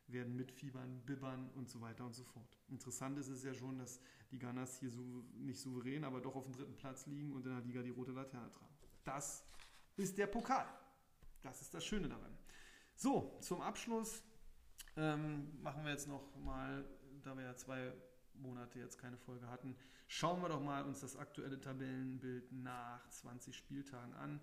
werden 0.07 0.35
mitfiebern, 0.35 1.01
bibbern 1.05 1.49
und 1.55 1.69
so 1.69 1.81
weiter 1.81 2.05
und 2.05 2.13
so 2.13 2.23
fort. 2.23 2.57
Interessant 2.69 3.17
ist 3.17 3.29
es 3.29 3.43
ja 3.43 3.53
schon, 3.53 3.77
dass 3.77 3.99
die 4.31 4.39
Gunners 4.39 4.79
hier 4.79 4.89
so, 4.89 5.01
nicht 5.35 5.59
souverän, 5.59 6.03
aber 6.03 6.21
doch 6.21 6.35
auf 6.35 6.45
dem 6.45 6.53
dritten 6.53 6.75
Platz 6.75 7.05
liegen 7.07 7.33
und 7.33 7.45
in 7.45 7.53
der 7.53 7.61
Liga 7.61 7.81
die 7.81 7.89
rote 7.89 8.11
Laterne 8.11 8.51
tragen. 8.51 8.73
Das 9.03 9.43
ist 9.95 10.17
der 10.17 10.27
Pokal. 10.27 10.67
Das 11.41 11.61
ist 11.61 11.73
das 11.73 11.85
Schöne 11.85 12.09
daran. 12.09 12.37
So, 12.95 13.37
zum 13.41 13.61
Abschluss 13.61 14.23
ähm, 14.95 15.61
machen 15.61 15.83
wir 15.83 15.91
jetzt 15.91 16.07
noch 16.07 16.35
mal, 16.37 16.85
da 17.23 17.35
wir 17.35 17.43
ja 17.43 17.55
zwei 17.55 17.93
Monate 18.35 18.79
jetzt 18.79 18.97
keine 18.97 19.17
Folge 19.17 19.49
hatten, 19.49 19.75
schauen 20.07 20.41
wir 20.41 20.49
doch 20.49 20.61
mal 20.61 20.83
uns 20.83 21.01
das 21.01 21.15
aktuelle 21.15 21.59
Tabellenbild 21.59 22.51
nach 22.51 23.07
20 23.09 23.55
Spieltagen 23.55 24.13
an. 24.13 24.39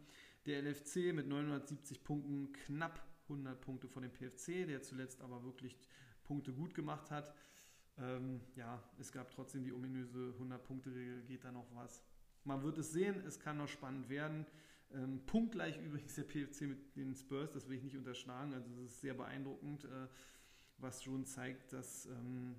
Der 0.47 0.63
LFC 0.63 1.13
mit 1.13 1.27
970 1.27 2.03
Punkten 2.03 2.53
knapp 2.53 3.01
100 3.31 3.61
Punkte 3.61 3.89
vor 3.89 4.03
dem 4.03 4.13
PFC, 4.13 4.67
der 4.67 4.83
zuletzt 4.83 5.21
aber 5.21 5.43
wirklich 5.45 5.77
Punkte 6.25 6.53
gut 6.53 6.75
gemacht 6.75 7.11
hat. 7.11 7.35
Ähm, 7.99 8.41
ja, 8.55 8.83
es 8.99 9.13
gab 9.13 9.31
trotzdem 9.31 9.65
die 9.65 9.73
ominöse 9.73 10.35
100-Punkte-Regel, 10.41 11.23
geht 11.23 11.45
da 11.45 11.53
noch 11.53 11.67
was? 11.75 12.03
Man 12.45 12.63
wird 12.63 12.79
es 12.79 12.93
sehen, 12.93 13.23
es 13.27 13.39
kann 13.39 13.59
noch 13.59 13.69
spannend 13.69 14.09
werden. 14.09 14.47
Ähm, 14.93 15.21
punktgleich 15.27 15.79
übrigens 15.85 16.15
der 16.15 16.25
PFC 16.25 16.63
mit 16.63 16.97
den 16.97 17.15
Spurs, 17.15 17.53
das 17.53 17.69
will 17.69 17.77
ich 17.77 17.83
nicht 17.83 17.97
unterschlagen, 17.97 18.55
also 18.55 18.71
es 18.73 18.93
ist 18.93 19.01
sehr 19.01 19.15
beeindruckend, 19.15 19.85
äh, 19.85 20.09
was 20.79 21.03
schon 21.03 21.27
zeigt, 21.27 21.73
dass, 21.73 22.07
ähm, 22.07 22.57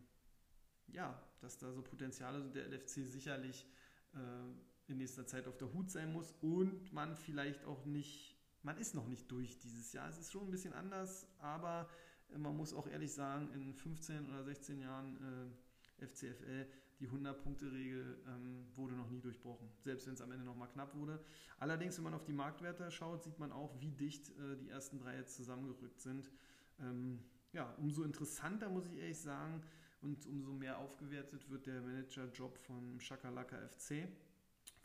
ja, 0.87 1.19
dass 1.39 1.57
da 1.57 1.71
so 1.71 1.81
Potenziale 1.81 2.41
sind, 2.41 2.55
der 2.55 2.67
LFC 2.67 3.07
sicherlich 3.07 3.65
äh, 4.13 4.91
in 4.91 4.97
nächster 4.97 5.25
Zeit 5.25 5.47
auf 5.47 5.57
der 5.57 5.73
Hut 5.73 5.89
sein 5.89 6.11
muss 6.13 6.33
und 6.41 6.93
man 6.93 7.15
vielleicht 7.15 7.65
auch 7.65 7.85
nicht 7.85 8.37
man 8.63 8.77
ist 8.77 8.95
noch 8.95 9.07
nicht 9.07 9.31
durch 9.31 9.59
dieses 9.59 9.93
Jahr. 9.93 10.09
Es 10.09 10.17
ist 10.17 10.31
schon 10.31 10.43
ein 10.43 10.51
bisschen 10.51 10.73
anders, 10.73 11.27
aber 11.39 11.89
äh, 12.33 12.37
man 12.37 12.55
muss 12.55 12.73
auch 12.73 12.87
ehrlich 12.87 13.11
sagen, 13.11 13.49
in 13.53 13.73
15 13.73 14.29
oder 14.29 14.43
16 14.43 14.79
Jahren 14.79 15.51
äh, 15.99 16.05
FCFL, 16.05 16.67
die 16.99 17.09
100-Punkte-Regel 17.09 18.23
ähm, 18.27 18.67
wurde 18.75 18.93
noch 18.93 19.09
nie 19.09 19.21
durchbrochen, 19.21 19.69
selbst 19.79 20.05
wenn 20.05 20.13
es 20.13 20.21
am 20.21 20.31
Ende 20.31 20.45
nochmal 20.45 20.69
knapp 20.69 20.95
wurde. 20.95 21.23
Allerdings, 21.59 21.97
wenn 21.97 22.03
man 22.03 22.13
auf 22.13 22.23
die 22.23 22.33
Marktwerte 22.33 22.89
schaut, 22.91 23.23
sieht 23.23 23.39
man 23.39 23.51
auch, 23.51 23.79
wie 23.79 23.91
dicht 23.91 24.29
äh, 24.37 24.57
die 24.57 24.69
ersten 24.69 24.99
drei 24.99 25.15
jetzt 25.15 25.35
zusammengerückt 25.35 25.99
sind. 25.99 26.31
Ähm, 26.79 27.19
ja, 27.53 27.73
umso 27.77 28.03
interessanter 28.03 28.69
muss 28.69 28.85
ich 28.85 28.97
ehrlich 28.97 29.19
sagen 29.19 29.63
und 30.01 30.25
umso 30.27 30.53
mehr 30.53 30.77
aufgewertet 30.77 31.49
wird 31.49 31.65
der 31.65 31.81
Manager-Job 31.81 32.57
von 32.59 32.99
Shakalaka 32.99 33.57
FC, 33.67 34.07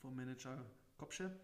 vom 0.01 0.17
Manager 0.17 0.65
Kopsche. 0.97 1.39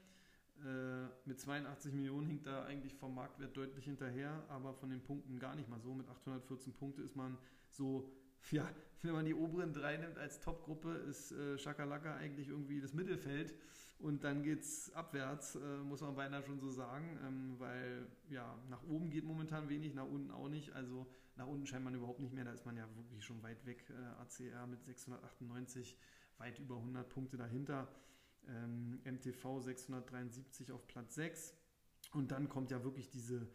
Äh, 0.64 1.09
mit 1.25 1.40
82 1.40 1.92
Millionen 1.92 2.27
hinkt 2.27 2.46
er 2.46 2.66
eigentlich 2.66 2.94
vom 2.94 3.14
Marktwert 3.14 3.57
deutlich 3.57 3.85
hinterher, 3.85 4.44
aber 4.48 4.75
von 4.75 4.90
den 4.90 5.03
Punkten 5.03 5.38
gar 5.38 5.55
nicht 5.57 5.68
mal 5.68 5.81
so. 5.81 5.94
Mit 5.94 6.09
814 6.09 6.72
Punkten 6.75 7.05
ist 7.05 7.16
man 7.16 7.38
so 7.68 8.12
ja, 8.51 8.68
wenn 9.03 9.12
man 9.12 9.25
die 9.25 9.35
oberen 9.35 9.72
drei 9.72 9.96
nimmt 9.96 10.18
als 10.18 10.40
Topgruppe, 10.40 10.94
ist 11.09 11.33
äh, 11.33 11.59
Schakalaka 11.59 12.16
eigentlich 12.16 12.48
irgendwie 12.48 12.81
das 12.81 12.92
Mittelfeld. 12.92 13.55
Und 13.98 14.25
dann 14.25 14.42
geht 14.42 14.62
es 14.62 14.92
abwärts, 14.94 15.55
äh, 15.55 15.79
muss 15.85 16.01
man 16.01 16.16
beinahe 16.16 16.42
schon 16.42 16.59
so 16.59 16.70
sagen, 16.70 17.18
ähm, 17.25 17.55
weil 17.59 18.09
ja, 18.31 18.59
nach 18.68 18.83
oben 18.88 19.11
geht 19.11 19.25
momentan 19.25 19.68
wenig, 19.68 19.94
nach 19.94 20.07
unten 20.07 20.33
auch 20.33 20.48
nicht. 20.48 20.72
Also 20.72 21.07
nach 21.37 21.46
unten 21.46 21.66
scheint 21.66 21.85
man 21.85 21.94
überhaupt 21.94 22.18
nicht 22.18 22.35
mehr, 22.35 22.44
da 22.44 22.53
ist 22.53 22.66
man 22.66 22.77
ja 22.77 22.88
wirklich 22.96 23.25
schon 23.25 23.42
weit 23.44 23.64
weg. 23.64 23.85
Äh, 23.90 24.22
ACR 24.22 24.66
mit 24.66 24.83
698, 24.85 25.96
weit 26.38 26.59
über 26.59 26.77
100 26.77 27.09
Punkte 27.09 27.37
dahinter. 27.37 27.88
Ähm, 28.48 29.00
MTV 29.05 29.61
673 29.61 30.72
auf 30.72 30.87
Platz 30.87 31.14
6. 31.14 31.55
Und 32.12 32.31
dann 32.33 32.48
kommt 32.48 32.70
ja 32.70 32.85
wirklich 32.85 33.09
diese 33.11 33.48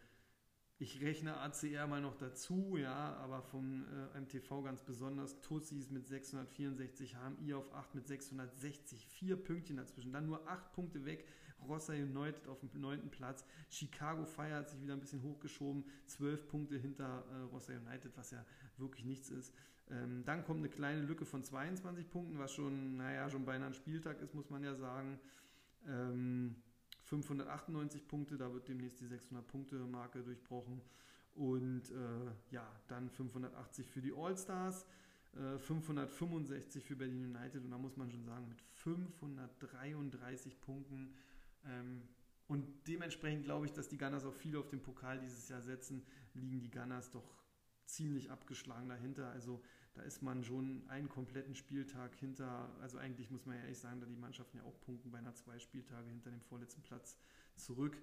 ich 0.80 1.00
rechne 1.00 1.36
ACR 1.38 1.88
mal 1.88 2.00
noch 2.00 2.14
dazu, 2.14 2.76
ja, 2.76 3.16
aber 3.16 3.42
vom 3.42 3.84
äh, 4.14 4.20
MTV 4.20 4.62
ganz 4.62 4.84
besonders. 4.84 5.40
Tussis 5.40 5.90
mit 5.90 6.06
664, 6.06 7.16
HMI 7.16 7.54
auf 7.54 7.74
8 7.74 7.96
mit 7.96 8.06
660, 8.06 9.04
vier 9.04 9.36
Pünktchen 9.36 9.76
dazwischen. 9.76 10.12
Dann 10.12 10.26
nur 10.26 10.48
8 10.48 10.72
Punkte 10.72 11.04
weg. 11.04 11.26
Rossa 11.66 11.94
United 11.94 12.46
auf 12.46 12.60
dem 12.60 12.70
9. 12.80 13.10
Platz. 13.10 13.44
Chicago 13.68 14.24
Fire 14.24 14.54
hat 14.54 14.70
sich 14.70 14.80
wieder 14.80 14.92
ein 14.92 15.00
bisschen 15.00 15.24
hochgeschoben. 15.24 15.84
12 16.06 16.46
Punkte 16.46 16.76
hinter 16.76 17.24
äh, 17.32 17.40
Rossa 17.52 17.72
United, 17.72 18.16
was 18.16 18.30
ja 18.30 18.46
wirklich 18.76 19.04
nichts 19.04 19.30
ist. 19.30 19.52
Ähm, 19.90 20.22
dann 20.24 20.44
kommt 20.44 20.58
eine 20.58 20.68
kleine 20.68 21.02
Lücke 21.02 21.24
von 21.24 21.42
22 21.42 22.10
Punkten, 22.10 22.38
was 22.38 22.52
schon, 22.52 22.96
naja, 22.96 23.30
schon 23.30 23.44
beinahe 23.44 23.68
ein 23.68 23.74
Spieltag 23.74 24.20
ist, 24.20 24.34
muss 24.34 24.50
man 24.50 24.62
ja 24.62 24.74
sagen. 24.74 25.18
Ähm, 25.86 26.56
598 27.04 28.06
Punkte, 28.06 28.36
da 28.36 28.52
wird 28.52 28.68
demnächst 28.68 29.00
die 29.00 29.06
600-Punkte-Marke 29.06 30.22
durchbrochen. 30.22 30.82
Und 31.34 31.90
äh, 31.90 32.30
ja, 32.50 32.68
dann 32.88 33.08
580 33.08 33.88
für 33.88 34.02
die 34.02 34.12
All-Stars, 34.12 34.84
äh, 35.34 35.58
565 35.58 36.84
für 36.84 36.96
Berlin 36.96 37.34
United 37.34 37.64
und 37.64 37.70
da 37.70 37.78
muss 37.78 37.96
man 37.96 38.10
schon 38.10 38.24
sagen, 38.24 38.48
mit 38.48 38.60
533 38.72 40.60
Punkten. 40.60 41.14
Ähm, 41.64 42.02
und 42.48 42.66
dementsprechend 42.88 43.44
glaube 43.44 43.66
ich, 43.66 43.72
dass 43.72 43.88
die 43.88 43.98
Gunners 43.98 44.24
auch 44.24 44.34
viel 44.34 44.56
auf 44.56 44.68
den 44.68 44.82
Pokal 44.82 45.20
dieses 45.20 45.48
Jahr 45.48 45.62
setzen, 45.62 46.04
liegen 46.34 46.60
die 46.60 46.70
Gunners 46.70 47.10
doch 47.10 47.38
ziemlich 47.88 48.30
abgeschlagen 48.30 48.88
dahinter. 48.88 49.30
Also 49.30 49.62
da 49.94 50.02
ist 50.02 50.22
man 50.22 50.44
schon 50.44 50.88
einen 50.88 51.08
kompletten 51.08 51.54
Spieltag 51.54 52.14
hinter, 52.14 52.70
also 52.80 52.98
eigentlich 52.98 53.30
muss 53.30 53.46
man 53.46 53.56
ja 53.56 53.62
ehrlich 53.62 53.78
sagen, 53.78 54.00
da 54.00 54.06
die 54.06 54.16
Mannschaften 54.16 54.58
ja 54.58 54.62
auch 54.64 54.80
punkten 54.80 55.10
bei 55.10 55.18
einer 55.18 55.34
zwei 55.34 55.58
Spieltage 55.58 56.08
hinter 56.08 56.30
dem 56.30 56.40
vorletzten 56.40 56.82
Platz 56.82 57.18
zurück. 57.56 58.00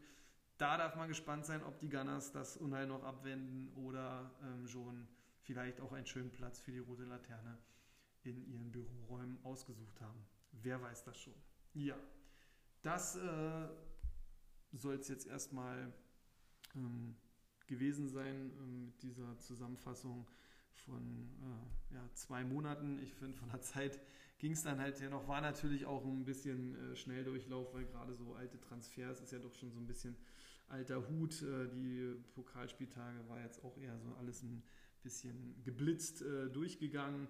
Da 0.58 0.78
darf 0.78 0.96
man 0.96 1.08
gespannt 1.08 1.46
sein, 1.46 1.64
ob 1.64 1.80
die 1.80 1.90
Gunners 1.90 2.32
das 2.32 2.58
Unheil 2.58 2.88
noch 2.88 3.04
abwenden 3.04 3.70
oder 3.76 4.32
ähm, 4.44 4.68
schon 4.68 5.08
vielleicht 5.42 5.80
auch 5.82 5.92
einen 5.92 6.06
schönen 6.06 6.32
Platz 6.32 6.60
für 6.60 6.72
die 6.72 6.80
rote 6.80 7.04
Laterne 7.04 7.58
in 8.24 8.46
ihren 8.48 8.72
Büroräumen 8.72 9.38
ausgesucht 9.44 10.02
haben. 10.02 10.26
Wer 10.52 10.82
weiß 10.82 11.04
das 11.04 11.18
schon? 11.20 11.36
Ja, 11.74 11.98
das 12.82 13.18
äh, 13.18 13.68
soll 14.74 14.96
es 14.96 15.08
jetzt 15.08 15.28
erstmal 15.28 15.94
ähm, 16.74 17.16
gewesen 17.68 18.08
sein 18.08 18.52
ähm, 18.60 18.86
mit 18.86 19.02
dieser 19.04 19.38
Zusammenfassung 19.40 20.28
von 20.74 21.30
äh, 21.42 21.96
ja, 21.96 22.10
zwei 22.14 22.44
Monaten. 22.44 23.00
Ich 23.00 23.14
finde, 23.14 23.38
von 23.38 23.50
der 23.50 23.62
Zeit 23.62 24.00
ging 24.38 24.52
es 24.52 24.64
dann 24.64 24.80
halt 24.80 25.00
ja 25.00 25.10
noch, 25.10 25.28
war 25.28 25.42
natürlich 25.42 25.86
auch 25.86 26.04
ein 26.06 26.26
bisschen 26.26 26.76
äh, 26.76 26.96
Schnelldurchlauf, 26.96 27.74
weil 27.74 27.86
gerade 27.86 28.14
so 28.14 28.34
alte 28.34 28.60
Transfers 28.60 29.22
ist 29.22 29.32
ja 29.32 29.40
doch 29.40 29.54
schon 29.54 29.72
so 29.72 29.80
ein 29.80 29.88
bisschen 29.88 30.16
alter 30.68 31.08
Hut. 31.10 31.42
Äh, 31.42 31.70
die 31.70 32.16
Pokalspieltage 32.34 33.28
war 33.28 33.42
jetzt 33.42 33.64
auch 33.64 33.78
eher 33.78 33.98
so 34.00 34.14
alles 34.16 34.44
ein 34.44 34.64
bisschen 35.02 35.62
geblitzt 35.64 36.22
äh, 36.22 36.50
durchgegangen. 36.50 37.28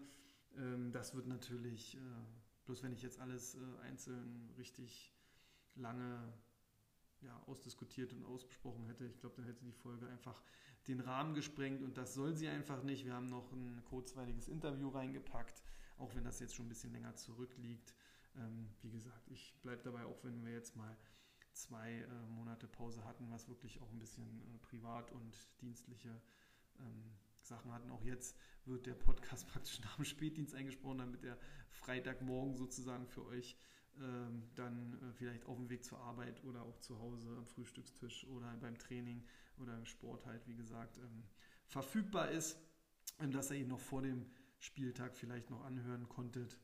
Ähm, 0.57 0.91
das 0.91 1.15
wird 1.15 1.27
natürlich, 1.27 1.95
äh, 1.95 1.99
bloß 2.65 2.83
wenn 2.83 2.93
ich 2.93 3.03
jetzt 3.03 3.19
alles 3.19 3.55
äh, 3.55 3.59
einzeln 3.83 4.49
richtig 4.57 5.13
lange 5.75 6.33
ja, 7.25 7.43
ausdiskutiert 7.47 8.13
und 8.13 8.23
ausbesprochen 8.25 8.85
hätte, 8.85 9.05
ich 9.05 9.19
glaube, 9.19 9.35
dann 9.37 9.45
hätte 9.45 9.63
die 9.63 9.71
Folge 9.71 10.07
einfach 10.07 10.41
den 10.87 10.99
Rahmen 10.99 11.33
gesprengt 11.33 11.81
und 11.81 11.97
das 11.97 12.13
soll 12.13 12.35
sie 12.35 12.47
einfach 12.47 12.83
nicht. 12.83 13.05
Wir 13.05 13.13
haben 13.13 13.27
noch 13.27 13.51
ein 13.51 13.83
kurzweiliges 13.85 14.47
Interview 14.47 14.89
reingepackt, 14.89 15.63
auch 15.97 16.13
wenn 16.15 16.23
das 16.23 16.39
jetzt 16.39 16.55
schon 16.55 16.67
ein 16.67 16.69
bisschen 16.69 16.93
länger 16.93 17.15
zurückliegt. 17.15 17.95
Ähm, 18.35 18.69
wie 18.81 18.91
gesagt, 18.91 19.29
ich 19.29 19.55
bleibe 19.61 19.81
dabei, 19.83 20.05
auch 20.05 20.23
wenn 20.23 20.43
wir 20.45 20.51
jetzt 20.51 20.75
mal 20.75 20.95
zwei 21.53 22.01
äh, 22.01 22.27
Monate 22.27 22.67
Pause 22.67 23.03
hatten, 23.05 23.29
was 23.31 23.47
wirklich 23.47 23.81
auch 23.81 23.91
ein 23.91 23.99
bisschen 23.99 24.41
äh, 24.41 24.57
privat 24.59 25.11
und 25.11 25.35
dienstliche 25.61 26.21
ähm, 26.79 27.11
Sachen 27.41 27.73
hatten. 27.73 27.89
Auch 27.91 28.03
jetzt 28.03 28.37
wird 28.65 28.85
der 28.85 28.95
Podcast 28.95 29.47
praktisch 29.51 29.79
nach 29.81 29.95
dem 29.95 30.05
Spätdienst 30.05 30.53
eingesprochen, 30.53 30.99
damit 30.99 31.23
der 31.23 31.39
Freitagmorgen 31.69 32.55
sozusagen 32.55 33.07
für 33.07 33.25
euch 33.25 33.57
ähm, 34.01 34.43
dann 34.55 34.93
äh, 34.93 35.13
vielleicht 35.13 35.45
auf 35.45 35.57
dem 35.57 35.69
Weg 35.69 35.83
zur 35.83 35.99
Arbeit 35.99 36.43
oder 36.43 36.63
auch 36.63 36.77
zu 36.79 36.99
Hause 36.99 37.29
am 37.37 37.45
Frühstückstisch 37.45 38.25
oder 38.27 38.53
beim 38.57 38.77
Training 38.77 39.23
oder 39.57 39.75
im 39.77 39.85
Sport 39.85 40.25
halt, 40.25 40.47
wie 40.47 40.55
gesagt, 40.55 40.97
ähm, 40.97 41.23
verfügbar 41.65 42.29
ist, 42.29 42.57
ähm, 43.19 43.31
dass 43.31 43.51
ihr 43.51 43.57
ihn 43.57 43.67
noch 43.67 43.79
vor 43.79 44.01
dem 44.01 44.25
Spieltag 44.59 45.15
vielleicht 45.15 45.49
noch 45.49 45.63
anhören 45.63 46.07
konntet. 46.09 46.59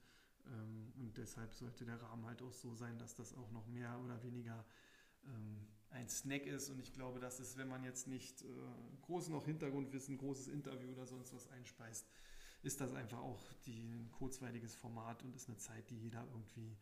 Und 0.97 1.13
deshalb 1.17 1.53
sollte 1.53 1.85
der 1.85 2.01
Rahmen 2.01 2.25
halt 2.25 2.41
auch 2.41 2.51
so 2.51 2.73
sein, 2.73 2.97
dass 2.97 3.13
das 3.13 3.31
auch 3.35 3.51
noch 3.51 3.67
mehr 3.67 3.97
oder 4.03 4.21
weniger 4.23 4.65
ein 5.91 6.09
Snack 6.09 6.47
ist. 6.47 6.69
Und 6.69 6.79
ich 6.79 6.93
glaube, 6.93 7.19
dass 7.19 7.39
es, 7.39 7.57
wenn 7.57 7.67
man 7.67 7.83
jetzt 7.83 8.07
nicht 8.07 8.41
äh, 8.41 8.47
groß 9.01 9.29
noch 9.29 9.45
Hintergrundwissen, 9.45 10.17
großes 10.17 10.47
Interview 10.47 10.91
oder 10.91 11.05
sonst 11.05 11.33
was 11.33 11.47
einspeist, 11.49 12.07
ist 12.63 12.79
das 12.81 12.93
einfach 12.93 13.19
auch 13.19 13.53
die, 13.65 13.93
ein 13.93 14.11
kurzweiliges 14.11 14.75
Format 14.75 15.23
und 15.23 15.35
ist 15.35 15.47
eine 15.47 15.57
Zeit, 15.57 15.89
die 15.89 15.97
jeder 15.97 16.25
irgendwie 16.31 16.77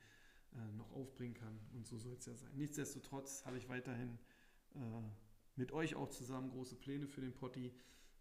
äh, 0.54 0.74
noch 0.78 0.92
aufbringen 0.92 1.36
kann. 1.36 1.60
Und 1.74 1.88
so 1.88 1.98
soll 1.98 2.14
es 2.14 2.26
ja 2.26 2.36
sein. 2.36 2.52
Nichtsdestotrotz 2.56 3.46
habe 3.46 3.58
ich 3.58 3.70
weiterhin 3.70 4.18
äh, 4.76 4.80
mit 5.56 5.72
euch 5.72 5.96
auch 5.96 6.10
zusammen 6.10 6.50
große 6.50 6.76
Pläne 6.76 7.08
für 7.08 7.22
den 7.22 7.34
Potti. 7.34 7.74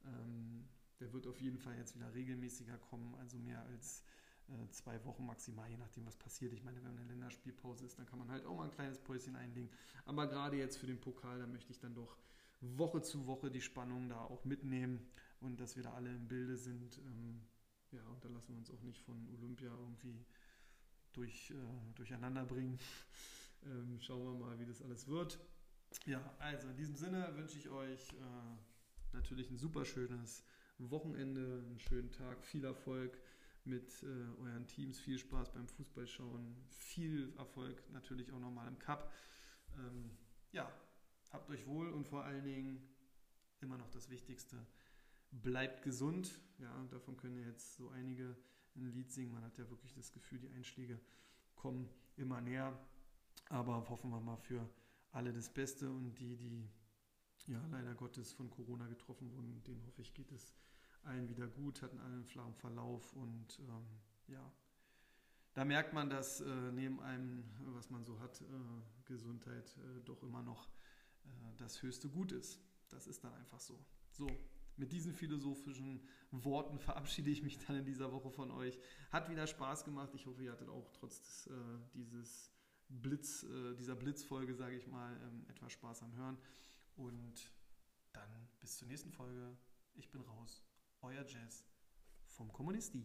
Ähm, 0.04 0.68
der 1.00 1.12
wird 1.12 1.26
auf 1.26 1.40
jeden 1.40 1.58
Fall 1.58 1.76
jetzt 1.76 1.94
wieder 1.94 2.12
regelmäßiger 2.12 2.76
kommen, 2.78 3.14
also 3.16 3.38
mehr 3.38 3.62
als 3.66 4.02
äh, 4.48 4.70
zwei 4.70 5.04
Wochen 5.04 5.26
maximal, 5.26 5.68
je 5.70 5.76
nachdem, 5.76 6.06
was 6.06 6.16
passiert. 6.16 6.52
Ich 6.52 6.64
meine, 6.64 6.82
wenn 6.82 6.96
eine 6.96 7.06
Länderspielpause 7.06 7.84
ist, 7.84 7.98
dann 7.98 8.06
kann 8.06 8.18
man 8.18 8.30
halt 8.30 8.44
auch 8.44 8.56
mal 8.56 8.64
ein 8.64 8.70
kleines 8.70 8.98
Päuschen 8.98 9.36
einlegen. 9.36 9.70
Aber 10.04 10.26
gerade 10.26 10.56
jetzt 10.56 10.78
für 10.78 10.86
den 10.86 11.00
Pokal, 11.00 11.38
da 11.38 11.46
möchte 11.46 11.70
ich 11.70 11.78
dann 11.78 11.94
doch 11.94 12.16
Woche 12.60 13.02
zu 13.02 13.26
Woche 13.26 13.50
die 13.50 13.60
Spannung 13.60 14.08
da 14.08 14.20
auch 14.20 14.44
mitnehmen 14.44 15.06
und 15.40 15.60
dass 15.60 15.76
wir 15.76 15.82
da 15.82 15.92
alle 15.94 16.14
im 16.14 16.26
Bilde 16.26 16.56
sind. 16.56 16.98
Ähm, 16.98 17.40
ja, 17.92 18.04
und 18.08 18.24
da 18.24 18.28
lassen 18.28 18.52
wir 18.52 18.58
uns 18.58 18.70
auch 18.70 18.82
nicht 18.82 19.00
von 19.02 19.28
Olympia 19.34 19.70
irgendwie 19.70 20.24
durch, 21.18 21.50
äh, 21.50 21.54
durcheinander 21.96 22.44
bringen. 22.44 22.78
ähm, 23.64 23.98
schauen 24.00 24.24
wir 24.24 24.46
mal, 24.46 24.58
wie 24.58 24.66
das 24.66 24.82
alles 24.82 25.08
wird. 25.08 25.38
Ja, 26.06 26.22
also 26.38 26.68
in 26.68 26.76
diesem 26.76 26.96
Sinne 26.96 27.34
wünsche 27.36 27.58
ich 27.58 27.68
euch 27.68 28.12
äh, 28.12 28.56
natürlich 29.12 29.50
ein 29.50 29.58
super 29.58 29.84
schönes 29.84 30.44
Wochenende, 30.78 31.64
einen 31.66 31.80
schönen 31.80 32.12
Tag, 32.12 32.44
viel 32.44 32.64
Erfolg 32.64 33.18
mit 33.64 34.02
äh, 34.02 34.06
euren 34.40 34.66
Teams, 34.66 35.00
viel 35.00 35.18
Spaß 35.18 35.52
beim 35.52 35.66
Fußballschauen, 35.66 36.56
viel 36.70 37.32
Erfolg 37.36 37.82
natürlich 37.90 38.30
auch 38.32 38.38
nochmal 38.38 38.68
im 38.68 38.78
Cup. 38.78 39.12
Ähm, 39.76 40.10
ja, 40.52 40.70
habt 41.30 41.50
euch 41.50 41.66
wohl 41.66 41.90
und 41.90 42.06
vor 42.06 42.24
allen 42.24 42.44
Dingen 42.44 42.88
immer 43.60 43.76
noch 43.76 43.90
das 43.90 44.08
Wichtigste, 44.08 44.64
bleibt 45.30 45.82
gesund. 45.82 46.38
Ja, 46.58 46.86
davon 46.90 47.16
können 47.16 47.38
jetzt 47.38 47.76
so 47.76 47.88
einige 47.88 48.36
ein 48.76 48.92
Lied 48.92 49.10
singen. 49.10 49.32
Man 49.32 49.44
hat 49.44 49.58
ja 49.58 49.68
wirklich 49.70 49.94
das 49.94 50.12
Gefühl, 50.12 50.38
die 50.38 50.50
Einschläge 50.50 51.00
kommen 51.56 51.88
immer 52.16 52.40
näher. 52.40 52.78
Aber 53.48 53.88
hoffen 53.88 54.10
wir 54.10 54.20
mal 54.20 54.36
für 54.36 54.68
alle 55.12 55.32
das 55.32 55.48
Beste 55.48 55.90
und 55.90 56.14
die, 56.18 56.36
die 56.36 56.68
ja 57.46 57.64
leider 57.70 57.94
Gottes 57.94 58.32
von 58.32 58.50
Corona 58.50 58.86
getroffen 58.86 59.32
wurden, 59.32 59.62
denen 59.64 59.84
hoffe 59.86 60.02
ich, 60.02 60.12
geht 60.12 60.30
es 60.32 60.54
allen 61.04 61.28
wieder 61.28 61.46
gut, 61.46 61.80
hatten 61.82 61.98
alle 61.98 62.14
einen 62.14 62.26
flachen 62.26 62.54
Verlauf 62.54 63.12
und 63.14 63.58
ähm, 63.60 63.86
ja, 64.26 64.52
da 65.54 65.64
merkt 65.64 65.92
man, 65.92 66.10
dass 66.10 66.40
äh, 66.40 66.72
neben 66.72 67.00
allem, 67.00 67.44
was 67.74 67.90
man 67.90 68.04
so 68.04 68.20
hat, 68.20 68.40
äh, 68.42 68.44
Gesundheit 69.06 69.76
äh, 69.78 70.00
doch 70.04 70.22
immer 70.22 70.42
noch 70.42 70.68
äh, 71.24 71.28
das 71.56 71.82
höchste 71.82 72.08
Gut 72.08 72.32
ist. 72.32 72.60
Das 72.90 73.06
ist 73.06 73.24
dann 73.24 73.34
einfach 73.34 73.60
so. 73.60 73.78
So, 74.12 74.28
mit 74.78 74.92
diesen 74.92 75.12
philosophischen 75.12 76.00
Worten 76.30 76.78
verabschiede 76.78 77.30
ich 77.30 77.42
mich 77.42 77.58
dann 77.66 77.76
in 77.76 77.84
dieser 77.84 78.12
Woche 78.12 78.30
von 78.30 78.50
euch. 78.50 78.78
Hat 79.10 79.28
wieder 79.28 79.46
Spaß 79.46 79.84
gemacht. 79.84 80.10
Ich 80.14 80.26
hoffe, 80.26 80.42
ihr 80.42 80.52
hattet 80.52 80.68
auch 80.68 80.90
trotz 80.92 81.20
des, 81.20 81.46
äh, 81.48 81.78
dieses 81.94 82.52
Blitz, 82.88 83.42
äh, 83.44 83.74
dieser 83.74 83.94
Blitzfolge, 83.94 84.54
sage 84.54 84.76
ich 84.76 84.86
mal, 84.86 85.18
ähm, 85.22 85.44
etwas 85.48 85.72
Spaß 85.72 86.02
am 86.02 86.14
Hören. 86.14 86.38
Und 86.96 87.52
dann 88.12 88.48
bis 88.60 88.76
zur 88.78 88.88
nächsten 88.88 89.12
Folge. 89.12 89.56
Ich 89.94 90.10
bin 90.10 90.20
raus. 90.22 90.62
Euer 91.02 91.24
Jazz 91.26 91.64
vom 92.26 92.52
Kommunisti. 92.52 93.04